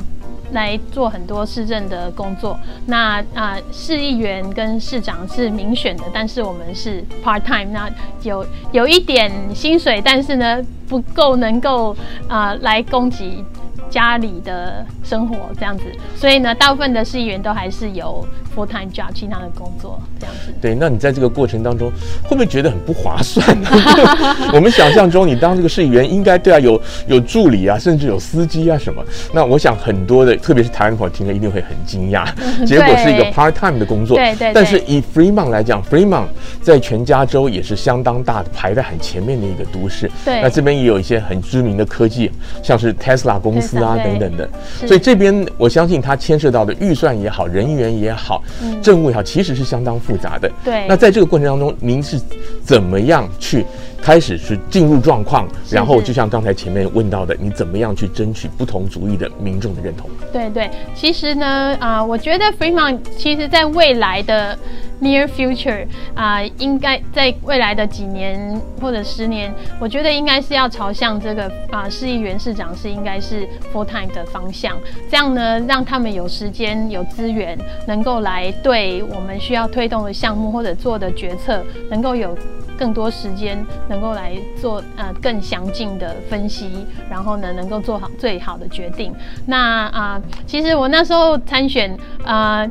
[0.51, 2.59] 来做很多市政的工作。
[2.87, 7.87] 那啊、市议员跟市长是民选的，但是我们是 part time，那
[8.23, 11.95] 有有一点薪水，但是呢不够能够
[12.27, 13.45] 啊、来供给
[13.91, 15.83] 家里的生活这样子。
[16.15, 20.53] 所以呢，大部分的市议员都还是有 full time job，其他的工作这样子。
[20.61, 21.91] 对，那你在这个过程当中
[22.23, 23.69] 会不会觉得很不划算呢？
[24.53, 29.03] 我们想象中，你当这个市议员应该对啊有有助理啊，甚至有司机啊什么。
[29.33, 30.35] 那我想很多的。
[30.39, 32.25] 特别是台湾朋友听了一定会很惊讶，
[32.65, 34.15] 结果是一个 part time 的工作。
[34.15, 34.53] 对对。
[34.53, 36.25] 但是以 Fremont 来讲，Fremont
[36.61, 40.09] 在全加州也是相当大的，排在很前面的一个都市。
[40.23, 40.41] 对。
[40.41, 42.31] 那这边也有一些很知名的科技，
[42.63, 44.49] 像是 Tesla 公司啊等等的。
[44.87, 48.38] 所以这边我相信它牵涉到的预算也好，人员也好，
[48.81, 50.51] 政务也好，其实是相当复杂的。
[50.63, 50.85] 对。
[50.87, 52.19] 那在这个过程当中，您是
[52.63, 53.65] 怎么样去？
[54.01, 60.09] 开始去进入状况，然后就像刚才前面问到的，你怎么样去争取不同族裔的民众的认同？
[60.31, 64.57] 对对，其实呢，啊、呃，我觉得 Fremont 其实在未来的
[65.01, 74.77] near future 啊、呃，应该在未来的几年或者十年，我觉得应该是要朝向这个啊、呃，市议员、市长是应该是 full time 的方向，
[75.11, 82.37] 这样呢，让他们有时间、有资源，能够来来对我们需要推动的项目或者做的决策，能够有。
[82.79, 86.69] 更多时间能够来做呃更详尽的分析，
[87.09, 89.13] 然后呢能够做好最好的决定。
[89.47, 92.65] 那啊、其实我那时候参选啊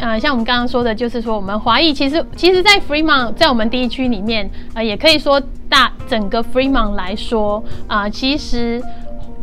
[0.00, 8.82] 啊、像我们刚刚说的，就是说我们华裔其实其实，在 Fremont 在我们第一区里面啊、也可以说大整个 Fremont 来说啊、其实。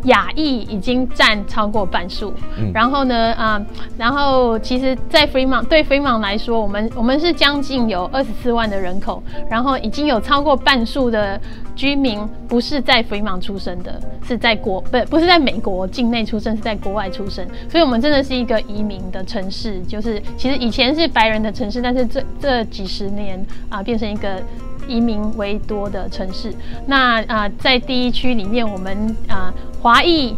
[0.06, 3.66] 亚裔已经占超过半数，嗯、然后呢，啊、呃，
[3.98, 11.40] 然后其实，在 Fremont 对 Fremont 来说，我们我们是将近有二十四万的人口，然后已经有超过半数的
[11.76, 23.40] 居民不是在 Fremont 出生的，是在国不不是在美国境内出生，是在国外出生，所以我们真的是一个移民的城市，就是其实以前是白人的城市，但是这这几十年
[23.70, 24.42] 啊、呃，变成一个。
[24.88, 26.54] 移民为多的城市，
[26.86, 30.36] 那啊、在第一区里面，我们啊，华裔、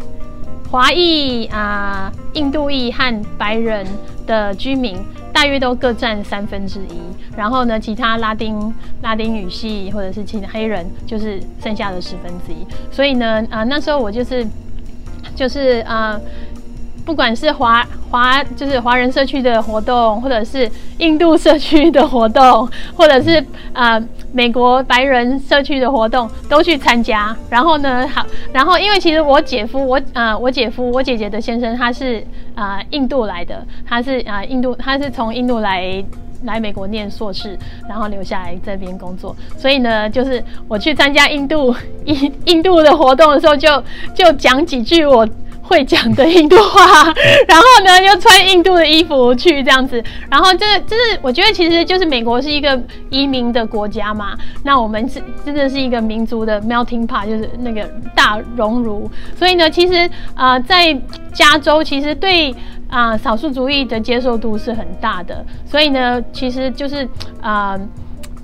[0.69, 3.85] 华裔啊，印度裔和白人
[4.25, 4.97] 的居民
[5.33, 6.99] 大约都各占三分之一，
[7.35, 12.65] 然后呢，其他拉丁拉丁语系或者是其他黑人就是剩下的十分之一。
[12.91, 14.45] 所以呢，啊、那时候我就是
[15.35, 16.19] 就是啊。
[17.05, 24.01] 不管是华华就是华人社区的活动，或者是印度社区的活动，或者是啊、
[24.33, 27.35] 美国白人社区的活动，都去参加。
[27.47, 36.03] 然后呢，好，然后因为其实我姐夫，我啊、我姐夫我姐姐的先生，他是啊、印度来的，他是啊、印度，他是从印度来
[36.43, 37.55] 来美国念硕士，
[37.87, 39.35] 然后留下来这边工作。
[39.57, 43.83] 所以呢，就是我去参加印度印印度的活动的时候，就
[44.15, 45.27] 就讲几句我。
[45.67, 47.11] 会讲的印度话，
[47.47, 57.83] 然后呢，又穿印度的衣服去这样子，然后这就是我觉得其实就是美国是一个移民的国家嘛，那我们是真的是一个民族的 melting pot，就是那个
[58.15, 60.95] 大熔炉，所以呢，其实啊、呃，在
[61.33, 62.51] 加州其实对
[62.87, 67.03] 啊、呃、少数族裔的接受度是很大的，所以呢，其实就是
[67.41, 67.79] 啊、呃，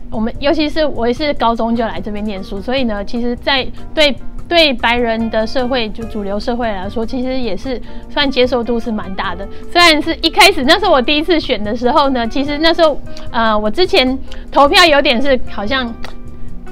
[0.09, 4.15] 我们尤其是我也是高中就来这边念书，所以呢，其实，在对。
[4.51, 9.47] 对白人的社会，就主流社会来说，其实也是算接受度是蛮大的。
[9.71, 12.99] 虽然是一开始那时候我第一次选的时候呢，其实那时候
[13.31, 14.19] 呃，我之前
[14.51, 15.95] 投票有点是好像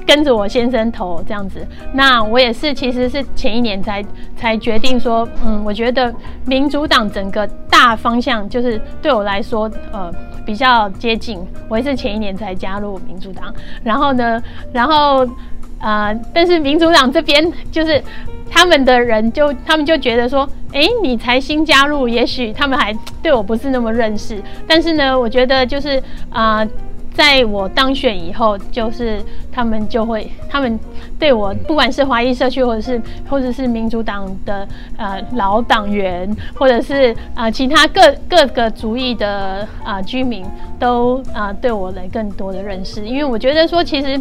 [0.06, 1.66] 跟着我先生投这样子。
[1.94, 4.04] 那我也是，其实是前一年才
[4.36, 6.14] 才决定说，嗯，我觉得
[6.44, 10.12] 民主党整个大方向就是对我来说，呃，
[10.44, 11.40] 比较接近。
[11.66, 14.38] 我也是前一年才加入民主党，然后呢，
[14.70, 15.26] 然后。
[15.80, 18.02] 呃，但是民主党这边就是
[18.50, 24.42] 他们的人就他们就觉得说，哎，你才新加入，也许他们还对我不是那么认识。
[24.66, 26.66] 但是呢，我觉得就是啊、
[27.14, 30.78] 在我当选以后，就是他们就会，他们
[31.18, 40.44] 对我不管是华裔社区，或者是或者是民主党的呃老党员，或者是啊、呃、其他各各个族裔的啊、居民，
[40.78, 43.06] 都啊、对我来更多的认识。
[43.06, 44.20] 因为我觉得说，其实。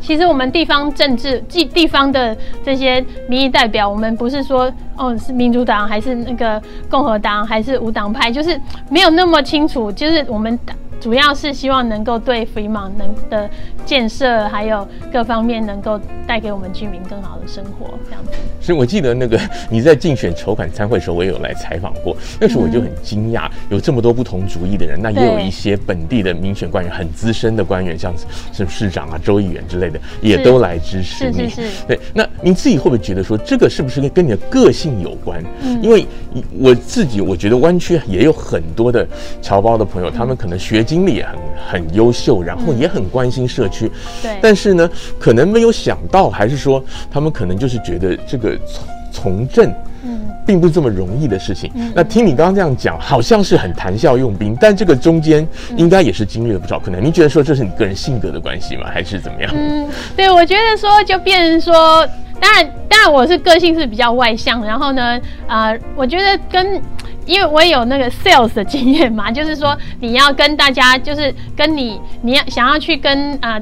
[0.00, 10.58] 其实我们地方政治，即地方的这些民意代表，我们不是说哦是民主党还是那个共和党还是无党派，就是没有那么清楚，就是我们。
[11.00, 13.48] 主要是希望能够对 Fremont 能的
[13.86, 18.32] 建设，还有各方面能够带给我们居民更好的生活，这样子。
[18.60, 22.14] 所以我记得那个你在竞选筹款参会的时候，我也有来采访过。
[22.38, 28.12] 那时候我就很惊讶，有这么多不同主意的人，那也有一些本地的民选官员，很资深的官员，像
[28.52, 31.48] 是市长啊、州议员之类的，也都来支持你。
[31.48, 31.86] 是是是。
[31.86, 35.42] 对，那您自己会不会觉得说，这个是不是跟你的个性有关？
[35.62, 35.82] 嗯。
[35.82, 36.06] 因为
[36.58, 39.06] 我自己我觉得湾区也有很多的
[39.40, 40.84] 侨胞的朋友，他们可能学。
[40.90, 41.38] 经历也很
[41.70, 43.88] 很优秀，然后也很关心社区，
[44.20, 44.36] 对。
[44.42, 49.72] 但是呢，可能没有想到，还是说他们可能就是觉得这个从从政，
[50.02, 51.70] 嗯，并不是这么容易的事情。
[51.76, 51.92] 嗯。
[51.94, 57.00] 那听你刚刚这样讲，好像是很谈笑用兵，但这个中间应该也是经历了不少困难。
[57.04, 58.88] 您觉得说这是你个人性格的关系吗？
[58.92, 59.52] 还是怎么样？
[59.54, 62.04] 嗯，对，我觉得说就变成说，
[62.40, 66.82] 当然，当然我是个性是比较外向，然后呢，呃，我觉得跟。
[67.26, 73.60] 因为我也有那个 sales 的经验嘛，就是说你要跟大家，就是跟你，你要想要去跟啊。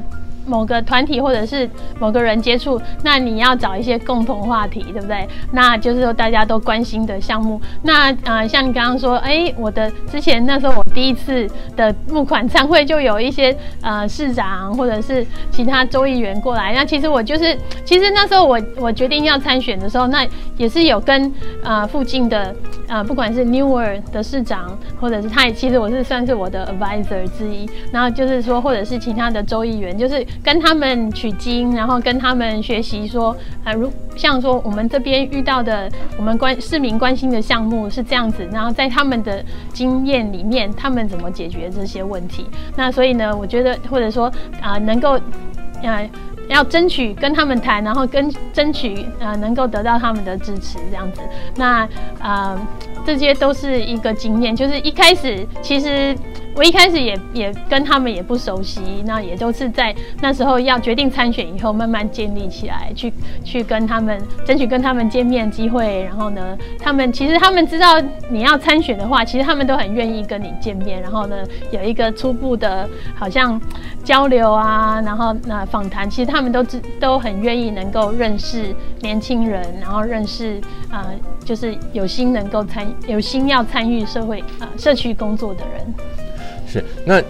[0.49, 1.69] 某个团体或者是
[2.01, 5.29] 某个人接触，那你要找一些共同话题，对不对？
[5.53, 7.61] 那就是说大家都关心的项目。
[7.83, 16.73] 那呃，像你刚刚说，哎，我的之前那时候我第一次的募款参会就有一些呃市长或者是其他州议员过来。
[16.73, 21.33] 那其实我就是，其实那时候我我决定要参选的时候，那也是有跟
[21.63, 22.55] 呃附近的
[22.89, 27.69] 呃不管是 Newer 的市长，或者是他也其实我是算是我的 advisor 之一。
[27.93, 30.27] 然后就是说，或者是其他的州议员，就是。
[30.43, 42.47] 跟他们取经，然后跟他们学习说，啊，如像说我们这边遇到的，我们关市民关心的项目是这样子，然后在他们的经验里面，他们怎么解决这些问题？
[42.77, 45.19] 那所以呢，我觉得或者说啊、能够，
[45.85, 46.01] 啊，
[46.49, 51.21] 要争取跟他们谈，然后跟争取呃，能够得到他们的支持，这样子。
[51.57, 51.83] 那
[52.21, 52.67] 啊、呃，
[53.05, 56.17] 这些都是一个经验，就是一开始其实。
[56.55, 63.13] 我一开始也也跟他们也不熟悉，那也都是在那时候要决定参选以后，慢慢建立起来，去
[63.45, 66.03] 去跟他们争取跟他们见面机会。
[66.03, 71.01] 然后呢，他们其实他们知道你要参选的话，其实他们都很愿意跟你见面。
[71.01, 71.37] 然后呢，
[71.71, 73.61] 有一个初步的好像
[74.03, 85.95] 交流啊，然后那访谈，其实他们都知都很愿意能够认识年轻人，然后认识啊、呃，就是有心能够参有心要参与社会啊、呃、社区工作的人。
[86.67, 87.23] 是，那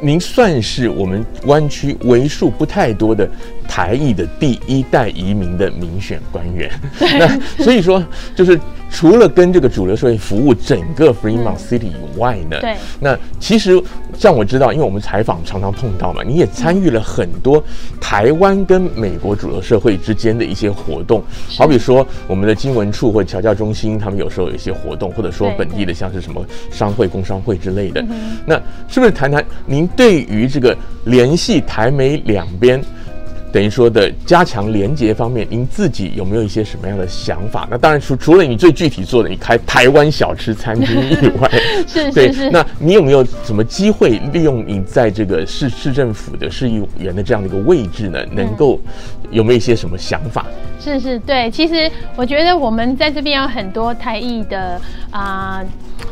[0.00, 3.28] 您算是我们湾区为数不太多的
[3.66, 6.70] 台裔的第一代移民的民选官员。
[7.18, 8.02] 那所以说，
[8.34, 8.58] 就是。
[8.90, 13.78] 除了跟这个主流社会服务整个 Fremont City 以外呢，对，那其实
[14.18, 17.62] 像我知道，因为我们采访常常碰到嘛，你也参与了很多
[18.00, 21.22] 台湾跟美国主流社会之间的一些活动，
[21.56, 28.04] 好比说我们的经文处或侨教中心，他们有时候有一些活动，或者说本地的像是什么商会、工商会之类的，
[28.44, 28.56] 那
[28.88, 32.82] 是不是谈谈您对于这个联系台美两边？
[33.52, 37.66] 等于说的加强连接方面，您自己有没有一些什么样的想法？
[37.70, 41.50] 那当然除除了你最具体做的，你开台湾小吃餐厅以外，
[41.88, 42.50] 是对是是。
[42.50, 48.18] 那你有没有什么机会利用你在这个市市政府的市议员的这样的一个位置呢？
[48.32, 48.78] 能够
[49.30, 50.44] 有没有一些什么想法？
[50.80, 55.62] 是是，对，其实我觉得我们在这边有很多台裔的啊、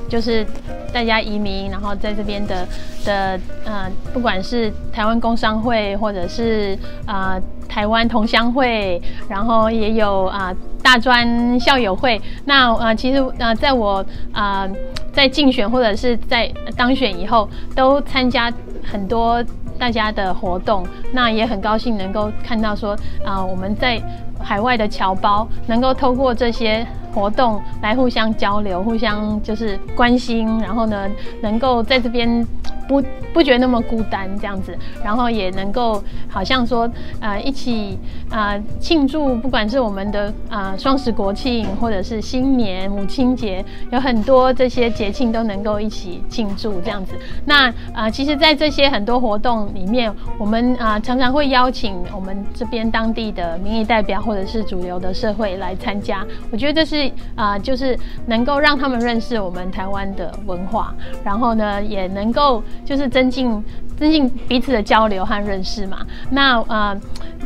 [0.09, 0.45] 就是
[0.93, 2.67] 大家移民，然后在这边的
[3.05, 12.21] 的呃，不管是台湾工商会，或者是啊、台湾同乡会，然后也有啊、大专校友会。
[12.45, 14.69] 那呃，其实呃，在我啊、
[15.13, 18.53] 在竞选或者是在当选以后，都参加
[18.85, 19.43] 很多
[19.79, 20.87] 大家的活动。
[21.13, 24.03] 那也很高兴能够看到说啊、我们在。
[24.39, 31.09] 海外的侨胞能够透过这些活动来互相交流，互相就是关心，然后呢，
[31.43, 32.47] 能够在这边。
[32.89, 33.03] 不
[33.35, 34.73] 不觉得那么孤单这样子，
[35.03, 37.99] 然后也能够好像说呃一起
[38.31, 47.15] 呃庆祝，不管是我们的呃双十国庆，或者是新年、母亲节，有很多这些节庆都能够一起庆祝这样子。
[47.45, 56.27] 那呃其实，在这些很多活动里面，我们啊、常常会邀请我们这边当地的民意代表或者是主流的社会来参加。
[56.51, 57.97] 我觉得这是啊、就是
[58.27, 60.93] 能够让他们认识我们台湾的文化，
[61.25, 62.63] 然后呢也能够。
[62.85, 63.65] 就是增进
[63.99, 65.99] 增进彼此的交流和认识嘛。
[66.31, 66.99] 那呃，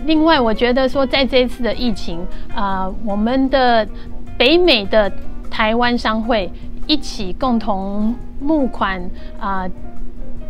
[0.05, 2.25] 另外我觉得说，在这一次的疫情，
[2.55, 3.87] 呃，我们的
[4.39, 5.11] 北美的
[5.51, 6.51] 台湾商会
[6.87, 9.03] 一起共同募款
[9.39, 9.67] 啊、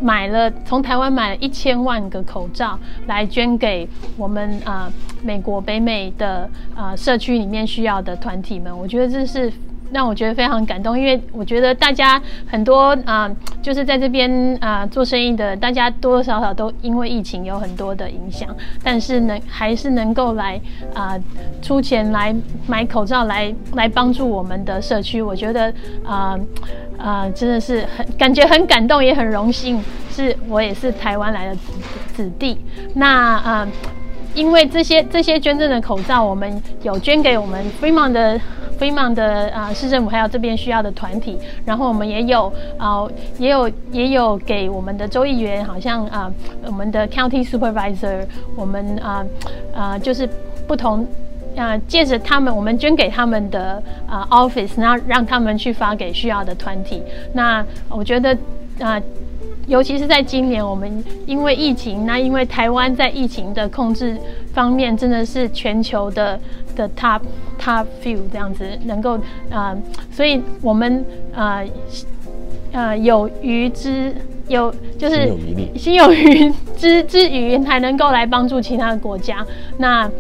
[0.00, 4.90] 买了从台湾买了一千万个口罩来捐给我们啊、
[5.22, 8.76] 美国北美的啊、社区里面需要的团体们。
[8.76, 9.52] 我觉得这是。
[9.92, 13.30] 让我觉得非常感动，因为我觉得大家很多啊、
[13.62, 18.48] 就是在这边啊、做生意的，大家多多少少都因为疫情有很多的影响，
[18.82, 20.60] 但是呢，还是能够来
[20.94, 21.18] 啊、
[21.62, 22.34] 出钱来
[22.66, 25.72] 买口罩来来帮助我们的社区，我觉得
[26.04, 26.38] 啊
[26.98, 31.72] 啊、真的是很感觉很感动，也很荣幸，是我也是台湾来的子
[32.14, 32.58] 子弟。
[32.94, 33.68] 那啊、
[34.34, 38.40] 因为这些这些捐赠的口罩，我们有捐给我们 Fremont 的。
[38.80, 43.06] Fremont 的啊、市政府还有这边需要的团体，然后我们也有啊、
[43.36, 46.32] 也有也有给我们的州议员，好像啊、
[46.64, 48.24] 我们的 County Supervisor，
[48.56, 49.22] 我们啊
[49.74, 50.26] 啊、就是
[50.66, 51.06] 不同
[51.58, 57.02] 啊借着他们，我们捐给他们的啊、Office，然后让他们去发给需要的团体。
[57.34, 58.34] 那我觉得
[58.78, 58.98] 啊。
[59.70, 64.18] 呃尤其是在今年，我们因为疫情，那因为台湾在疫情的控制
[64.52, 66.38] 方面，真的是全球的
[66.74, 67.20] 的 top
[67.56, 69.16] top few 这样子，能够
[69.48, 69.78] 啊、呃，
[70.10, 71.62] 所以我们啊
[72.72, 74.12] 啊有余之
[74.48, 75.32] 有就是
[75.76, 79.46] 心有余之之余，还能够来帮助其他的国家。
[79.78, 80.10] 那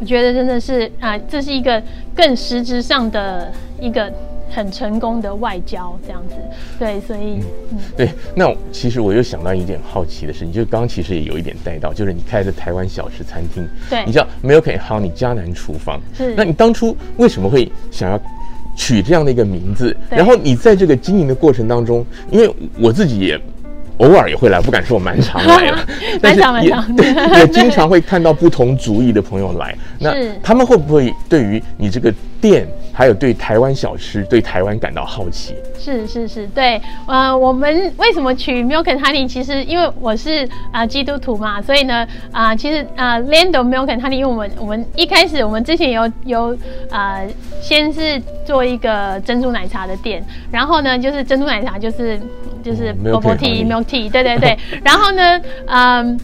[0.00, 1.82] 我觉得真的是啊、呃，这是一个
[2.14, 4.10] 更实质上的一个。
[4.50, 6.34] 很成功的外交这样子，
[6.78, 7.40] 对，所以，
[7.70, 8.10] 嗯，对。
[8.34, 16.34] 那其实我又想到一点好奇的事情，就刚刚其实也有一点带到，就是你开的台湾小吃餐厅，对，你叫 Milk and Honey 嘉南厨房，是。
[16.34, 18.20] 那你当初为什么会想要
[18.74, 19.96] 取这样的一个名字？
[20.08, 23.40] 然后你在这个经营的过程当中，因为我自己也
[23.98, 25.86] 偶尔也会来，不敢说我蛮常来了，
[26.20, 32.66] 但是也对， 也经常会看到不同族裔的朋友来，那他们会不会对于你这个店？
[32.92, 35.54] 还有对台湾小吃，对台湾感到好奇。
[35.78, 39.26] 是是是，对，呃，我们为什么取 Milk and Honey？
[39.26, 46.54] 其实因为我是啊、呃、基督徒嘛，所以呢，啊、呃，其实啊、呃、Land of Milk and Honey，因为我们我们一开始我们之前有有
[46.90, 47.28] 啊、呃，
[47.62, 52.20] 先是做一个珍珠奶茶的店，然后呢，就是珍珠奶茶就是
[52.62, 56.18] 就是 Bubble Tea Milk Tea，对对对，然后呢，嗯、呃，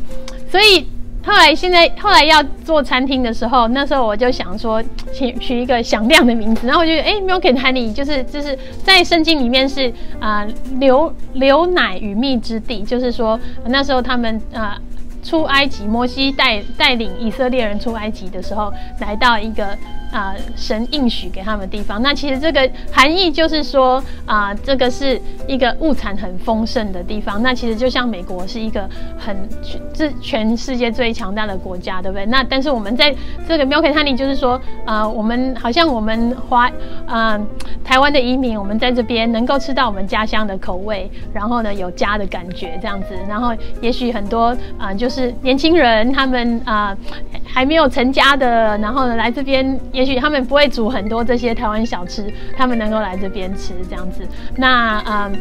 [0.51, 0.87] 所以。
[1.27, 4.81] 后来，现在后来要做餐厅的时候，那时候我就想说，
[5.13, 6.69] 取取一个响亮的名字。
[6.69, 10.49] 然后我就觉得，哎，Milk and Honey 就是就是在圣经里面是啊、呃，
[10.79, 14.79] 流流奶与蜜之地，就是说那时候他们啊、
[15.27, 19.77] 出埃及，摩西带带领以色列人出埃及的时候，来到一个。
[20.13, 22.01] 啊、神应许给他们地方。
[22.01, 27.43] 那其实这个含义就是说，啊、这个是一个物产很丰盛的地方。
[27.43, 29.37] 那其实就像美国是一个很
[29.93, 32.25] 这全世界最强大的国家，对不对？
[32.27, 33.15] 那但是我们在
[33.49, 36.71] 这个 Milk and Honey 就是说，啊、我们好像我们华
[37.09, 37.47] 嗯、
[37.85, 43.09] 台湾的移民，我们在这边能够吃到我们家乡的口味，然后呢有家的感觉这样子。
[43.29, 43.53] 然后
[43.83, 46.95] 也许很多啊、呃，就是年轻人他们啊、
[47.33, 50.05] 呃、还没有成家的，然后呢来这边也。
[50.05, 54.29] 许他们不会煮很多这些台湾小吃，他们能够来这边吃这样子。
[54.57, 55.33] 那呃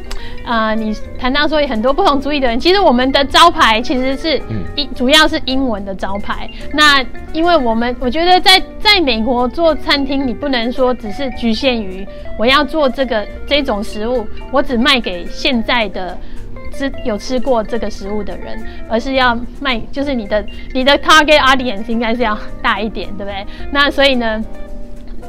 [0.46, 4.42] 呃，你谈到说有很多不同族裔的人，其实我们的招牌其实是
[4.76, 6.50] 英，主要是英文的招牌。
[6.74, 12.08] 那因为我们我觉得在在美国做餐厅，你不能说只是局限于
[12.40, 16.18] 我要做这个这种食物，我只卖给现在的。
[16.78, 23.46] 是有吃过这个食物的人，而是要卖，就是你的你的 target audience 应该是要大一点，对不对？
[23.72, 24.44] 那所以呢？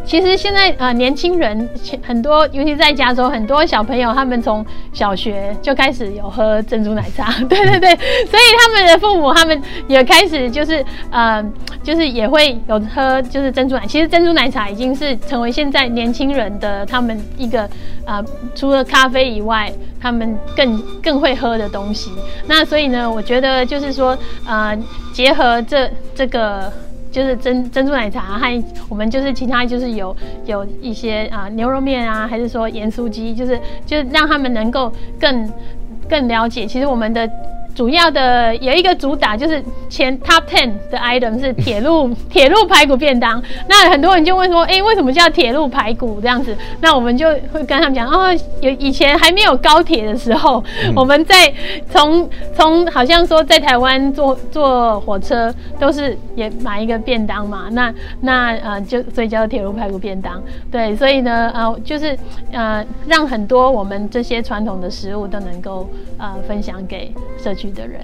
[0.06, 1.68] 其实现在呃，年轻人
[2.06, 11.44] 很多，尤其在加州，很多小朋友他们从小学就开始有喝珍珠奶茶， 对对对，所以他们的父母他们也开始就是呃，
[11.82, 13.84] 就是也会有喝就是珍珠奶。
[13.86, 17.68] 其实珍珠奶茶已经是成为现在年轻人的他们一个
[18.06, 22.12] 呃，除了咖啡以外，他们更更会喝的东西。
[22.46, 24.78] 那所以呢，我觉得就是说呃，
[25.12, 26.72] 结合这这个。
[27.16, 30.14] 就是珍珍珠奶茶和我们就是其他就是有
[30.44, 35.50] 有一些啊、牛肉面啊，还是说盐酥鸡，就是就是让他们能够更
[36.06, 37.26] 更了解，其实我们的。
[37.76, 46.56] 主要的有一个主打就是前 top ten 的 item 是铁路 铁路排骨便当，那很多人就问说，哎、欸，为什么叫铁路排骨这样子？
[46.80, 51.52] 那我们就会跟他们讲，哦，有以前还没有高铁的时候，嗯、我们在
[51.90, 62.18] 从从好像说在台湾坐坐火车都是也买一个便当嘛，那那呃就所以叫铁路排骨便当，对，所以呢呃就是
[62.52, 67.65] 呃让很多我们这些传统的食物都能够呃分享给社区。
[67.70, 68.00] 的人，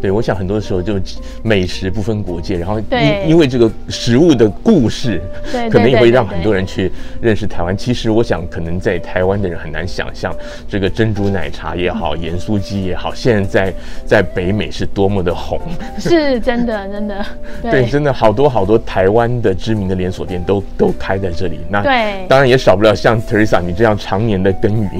[0.00, 0.98] 对，我想很多时候就
[1.42, 6.90] 美食不分国界，然后因因为这个食物的故事，对，可能也会让很多人去
[7.20, 7.76] 认识台湾。
[7.76, 10.34] 其实我想，可能在台湾的人很难想象，
[10.68, 13.72] 这个珍珠奶茶也好， 盐酥鸡也好，现在
[14.04, 15.60] 在北美是多么的红，
[15.98, 17.26] 是真的，真的，
[17.62, 21.60] 对，对真的好多好多台湾的知名的连锁店都都开在这里。
[21.68, 24.90] 那对，当然也少不了像 Teresa 你这样常年的耕耘。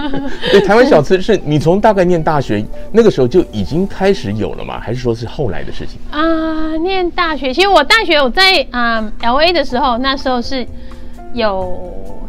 [0.52, 4.80] 对，台湾小吃是你从大概念大学那个时候就已经开始有了吗？
[4.80, 6.20] 还是说是后来的事情啊？
[6.20, 10.66] 呃，念大学，其实我大学我在啊，呃，LA 的时候，那时候是
[11.34, 11.78] 有，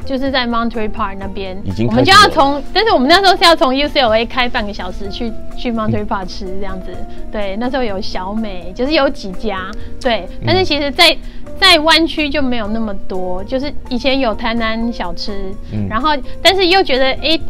[0.06, 6.88] 就是在 Monterey Park 那边，已经我们就要从，但是我们那时候是要从 UCLA 开半个小时去去 Monterey Park 吃这样子。
[7.32, 9.72] 对，那时候有小美，就是有几家，
[10.02, 11.18] 对，但是其实在，在
[11.60, 16.10] 在湾区就没有那么多，就是以前有台南小吃，嗯，然后
[16.42, 17.18] 但是又觉得哎。
[17.22, 17.42] 欸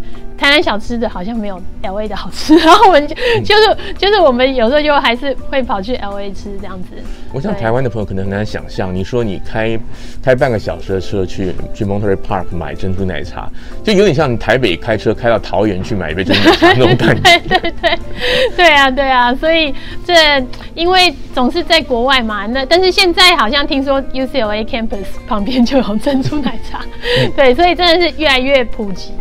[0.42, 3.16] 台南小吃的好像没有 LA 的好吃， 然后我们就
[3.46, 6.88] 就是就是我们有时候就还是会跑去 LA 吃这样子。
[7.32, 9.80] 我想台湾的朋友可能很难想象，你说你开
[10.20, 13.48] 开半个小时的车去去 Monterey Park 买珍珠奶茶，
[13.84, 17.22] 就有点像你台北开车开到桃园去买一杯珍珠奶茶那种感觉。
[17.48, 18.00] 对对对，
[18.58, 19.72] 对啊对啊，所以
[20.04, 20.14] 这
[20.74, 26.84] 因为总是在国外嘛，那但是现在好像听说 UCLA campus 旁边就有珍珠奶茶，
[27.36, 29.12] 对，所以真的是越来越普及。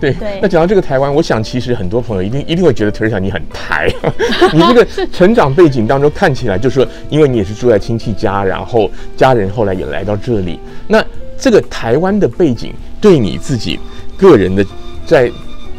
[0.00, 3.88] 对，对，那讲到这个台湾，我想其实很多朋友一定一定会觉得 Teresa 你很台，
[4.52, 11.04] 你这个成长背景当中看起来就是说，因为你也是住在亲戚家，然后家人后来也来到这里，那
[11.38, 13.78] 这个台湾的背景对你自己
[14.16, 14.64] 个人的
[15.06, 15.30] 在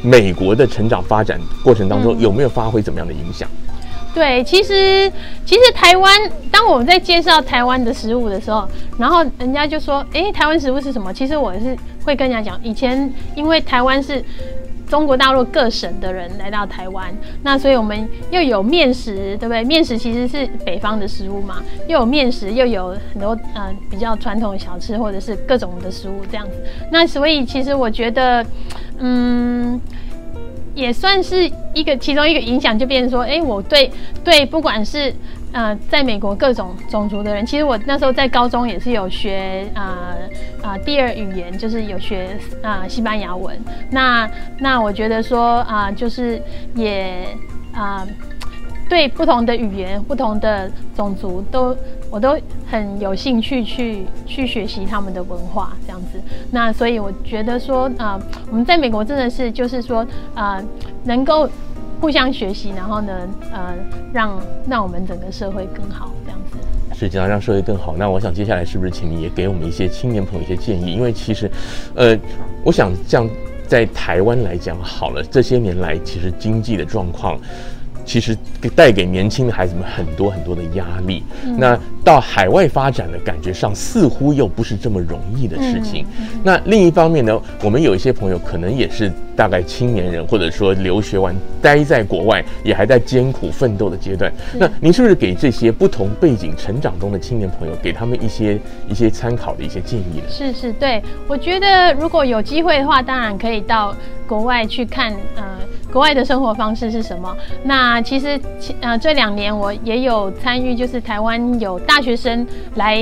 [0.02, 3.50] 美国的成长发展过程当中有没有发挥怎么样的影响？
[4.12, 5.10] 对，其实
[5.46, 6.12] 其实台湾，
[6.52, 14.22] 当我们在介绍台湾的食物的时候，然后人家就说：“哎，台湾食物是什么？”其实我是会跟人家讲，以前因为台湾是
[14.88, 19.64] 中国大陆各省的人来到台湾，那所以我们又有面食，对不对？
[19.64, 26.54] 面食其实是北方的食物嘛，又有面食，又有很多呃比较传统的小吃，或者是各种的食物这样子。
[26.92, 28.44] 那所以其实我觉得，
[28.98, 29.80] 嗯。
[30.80, 33.92] 也算是一个其中一个影响，就变成说，哎，我对
[34.24, 35.14] 对，不管是
[35.52, 40.16] 呃，在美国各种种族的人，其实我那时候在高中也是有学啊
[40.62, 43.60] 啊、第二语言，就是有学啊、西班牙文。
[43.92, 46.42] 那那我觉得说啊、就是
[46.76, 47.28] 也
[47.74, 48.08] 啊。
[48.90, 51.78] 对不同的语言、不同的种族都，
[52.10, 52.36] 我都
[52.68, 56.20] 很有兴趣去去学习他们的文化，这样子。
[56.50, 58.20] 那所以我觉得说，啊、
[58.50, 60.60] 我们在美国真的是就是说，啊、
[61.04, 61.48] 能够
[62.02, 63.14] 互相学习，然后呢，
[63.54, 63.76] 呃，
[64.12, 66.58] 让让我们整个社会更好，这样子。
[66.96, 67.96] 是，讲到让社会更好。
[67.96, 70.92] 那我想接下来是不是请你也给我们一些青年朋友一些建议？
[70.92, 71.50] 因为其实，
[71.94, 72.18] 呃，
[72.64, 73.30] 我想这样
[73.68, 77.40] 在台湾来讲好了，这些年来其实经济的状况。
[78.10, 78.36] 其实
[78.76, 81.24] 带给年轻的孩子们很多很多的压力。
[81.46, 86.04] 嗯、那到海外发展的感觉上，似乎又不是这么容易的事情。
[86.44, 94.34] 那另一方面呢，我们有一些朋友可能也是大概青年人，或者说留学完待在国外，也还在艰苦奋斗的阶段。
[94.58, 100.24] 那您是不是给这些不同背景成长中的青年朋友，给他们一些一些参考的一些建议呢？
[100.28, 103.96] 是是，对，我觉得如果有机会的话，当然可以到
[104.28, 105.44] 国外去看，呃，
[105.92, 107.36] 国外的生活方式是什么。
[107.64, 108.40] 那其实，
[108.82, 112.46] 呃，这两年我也有参与，就是台湾有大学生
[112.76, 112.98] 来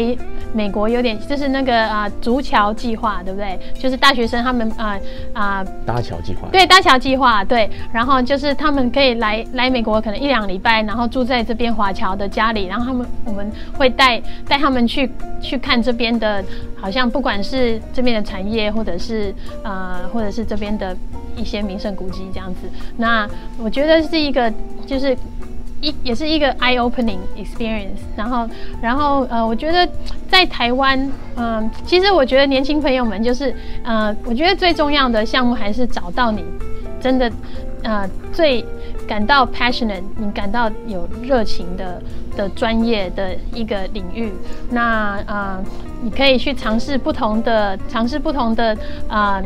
[0.54, 3.60] 美国，有点就是那个啊、呃，筑桥计划，对不对？
[3.78, 4.98] 就是大学生他们啊
[5.34, 6.48] 啊，呃呃、搭桥计划。
[6.52, 7.70] 对，搭桥计划，对。
[7.92, 16.44] 然后就是他们可以来来美国，可能一两礼拜，然后住在这边华侨的家里，然后他们我们会带带他们去去看这边的，
[16.76, 19.34] 好像不管是这边的产业，或者是
[19.64, 20.96] 呃，或者是这边的。
[21.40, 22.62] 一些名胜古迹这样子，
[22.98, 23.30] 那
[23.60, 24.52] 我觉得是一个，
[24.88, 25.16] 就是
[25.82, 28.00] 一也是一个 eye-opening experience。
[28.16, 28.50] 然后，
[28.82, 29.88] 然后呃，我觉得
[30.28, 36.44] 在台湾，嗯、其实我觉得年轻朋友们就是，呃，我觉得最重要的项目还是找到你
[37.00, 37.32] 真的，
[37.84, 38.66] 呃，最
[39.08, 42.02] 感到 passionate，你感到有热情的
[42.36, 44.32] 的专业的一个领域。
[44.72, 45.64] 那呃。
[46.02, 48.78] 你可以去尝试不同的，尝试不同的
[49.08, 49.42] 啊、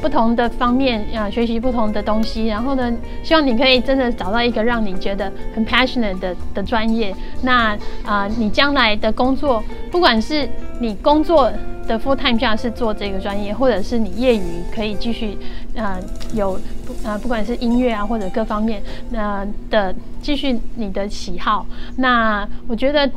[0.00, 2.46] 不同的方面啊、学习不同的东西。
[2.46, 2.92] 然后呢，
[3.22, 7.14] 希望你可以真的找到一个让你觉得很 passionate 的的专业。
[7.42, 10.48] 那啊、你将来的工作，不管是
[10.80, 11.52] 你工作
[11.86, 15.36] 的 full time job 是做这个专业，或者是你业余可以继续
[15.76, 16.02] 啊、呃、
[16.34, 16.58] 有
[17.04, 21.66] 啊、不管是音乐啊或者各方面那、的继续你的喜好。
[21.96, 23.08] 那我觉得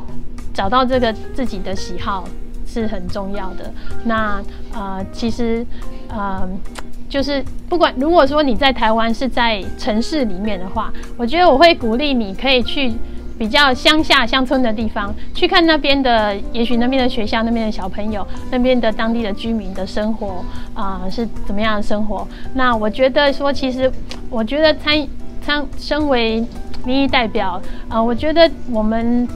[0.52, 2.24] 找到这个自己的喜好。
[2.74, 3.72] 是很重要的。
[4.04, 4.42] 那
[4.74, 5.64] 呃，其实
[6.08, 6.48] 呃，
[7.08, 12.92] 就是不管如果说你在台湾是在城市里面的话，我觉得我会鼓励你可以去
[13.38, 20.44] 比较乡下乡村的地方，去看那边的，也许那边的学校、那边的小朋友、那边的当地的居民的生活
[20.74, 22.26] 啊、是怎么样的生活。
[22.54, 23.90] 那我觉得说，其实
[24.28, 25.06] 我觉得参
[25.40, 26.44] 参身为
[26.84, 29.28] 民意代表啊、我觉得我们。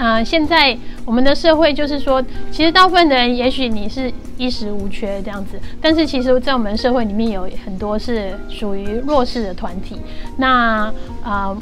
[0.00, 0.74] 啊、现在
[1.04, 10.00] 我们的社会就是说，其实大部分的人，也许你是衣食无缺这样子，但是其实，在我们社会里面有很多是属于弱势的团体。
[10.38, 10.90] 那
[11.22, 11.54] 啊、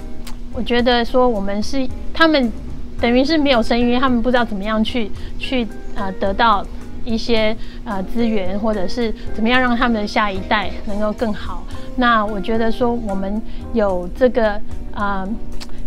[0.53, 1.85] 我觉得说我们是
[2.15, 2.53] 他们
[3.01, 5.11] 等于是没有声音，因为他们不知道怎么样去
[5.41, 5.67] 去
[5.97, 6.65] 啊、得到
[7.05, 11.65] 一些啊资源，或者是怎么样让他们的下一代能够更好。
[11.97, 14.61] 那我觉得说我们有这个
[14.95, 15.29] 啊、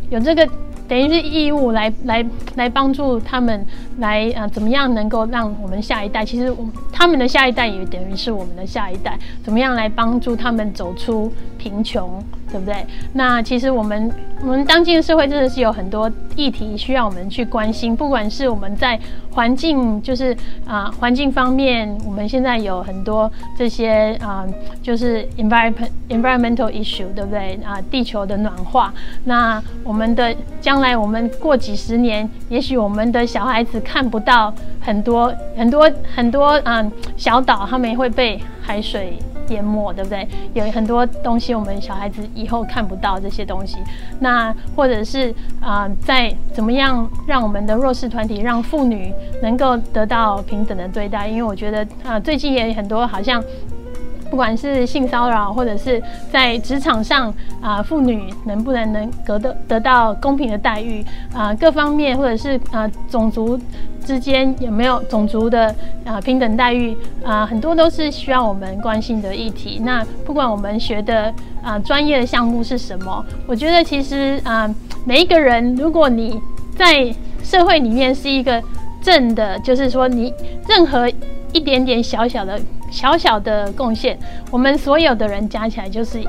[0.10, 0.46] 有这个。
[0.92, 2.26] 等于是义务来来
[2.56, 3.66] 来帮助他们
[4.00, 11.32] 来呃怎么样能够让我们下一代，其实我他们的下一代也等于是我们的下一代，怎么样来帮助他们走出
[11.62, 12.84] 贫穷，对不对？
[13.14, 19.00] 那其实我们我们当今的社会真的是有很多议题需要我们去关心，不管是我们在
[19.30, 20.36] 环境，就是
[20.66, 24.44] 啊环境方面，我们现在有很多这些啊
[24.82, 27.60] 就是 environment environmental issue，对不对？
[27.64, 28.92] 啊地球的暖化，
[29.26, 39.20] 那我们的将来我们过几十年，也许我们的小孩子看不到很多很多很多嗯小岛，他们也会被海水
[39.52, 40.28] 淹没，对不对？
[40.54, 43.78] 有很多东西我们小孩子以后看不到这些东西。
[44.20, 51.28] 那或者是啊，在怎么样让我们的弱势团体，让妇女能够得到平等的对待？
[51.28, 53.44] 因为我觉得啊，最近也很多好像。
[54.32, 56.02] 不管是性骚扰，或者是
[56.32, 61.54] 在职场上啊，妇女能不能能得到得到公平的待遇啊？
[61.54, 63.60] 各方面，或者是啊，种族
[64.06, 65.76] 之间有没有种族的
[66.06, 67.46] 啊平等待遇啊？
[67.46, 69.82] 很多都是需要我们关心的议题。
[69.84, 74.74] 那不管我们学的啊专业的项目是什么，我觉得其实啊，
[75.04, 76.40] 每一个人，如果你
[76.78, 77.14] 在
[77.44, 78.64] 社会里面是一个
[79.02, 80.34] 正的，就是说你
[80.70, 81.12] 任何
[81.54, 82.60] 一点点小小的。
[82.92, 84.20] 小小的贡献，
[84.52, 86.22] 我们所有的人加起来就是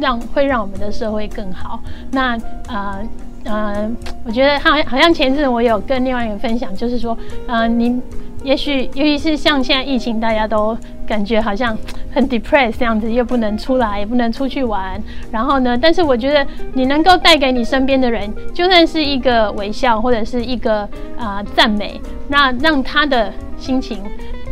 [0.00, 1.78] 让会让我们的社会更好。
[2.10, 2.98] 那呃
[3.44, 3.88] 呃，
[4.24, 7.16] 我觉得好像好像前阵我有跟另外一个分享，就是说
[7.46, 8.02] 呃，你
[8.42, 10.76] 也许尤其是像现在疫情，大家都
[11.06, 11.78] 感觉好像
[12.12, 15.00] 很 depressed 这样子，又不能出来，也不能出去玩。
[15.30, 20.80] 然后呢，但是我觉得你能够带给你身边的人，就算是一个微笑或者是一个
[21.16, 24.02] 啊、呃、赞美，那让他的心情。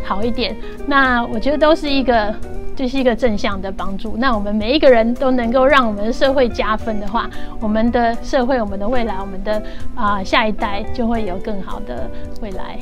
[0.07, 0.55] 好一点，
[0.85, 2.33] 那我觉得都是一个，
[2.73, 4.15] 就是一个正向的帮助。
[4.17, 7.29] 那我们每一个人都能够让我们的社会加分的话，
[7.59, 9.61] 我们的社会、我们的未来、我们的
[9.95, 12.09] 啊、下一代就会有更好的
[12.41, 12.79] 未来。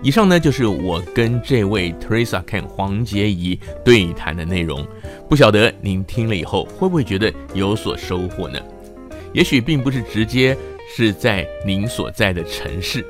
[0.00, 4.84] 以上呢就是我跟这位 Teresa Ken 黄洁怡对谈的内容。
[5.28, 8.58] 不晓得您听了以后会不会觉得有所收获呢？
[9.32, 10.56] 也许并不是直接
[10.96, 13.06] 是在您所在的城市，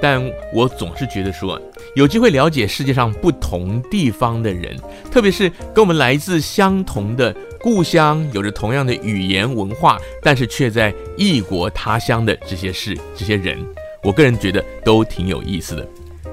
[0.00, 0.22] 但
[0.54, 1.60] 我总是觉得说，
[1.94, 4.76] 有机会了解世界上不同地方的人，
[5.10, 13.58] 特别是跟我们来自相同的故乡，有着同样的语言文化，但是却在异国他乡的这些事、这些人，
[14.02, 15.86] 我个人觉得都挺有意思的。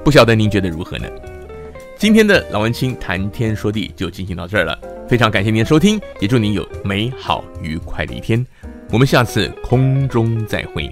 [0.03, 1.07] 不晓得您觉得如何呢？
[1.97, 8.45] 今天的老文青谈天说地就进行到这儿了，非常感谢您的收听，也祝您有美好愉快的一天。
[8.91, 10.89] 我们下次空中再会。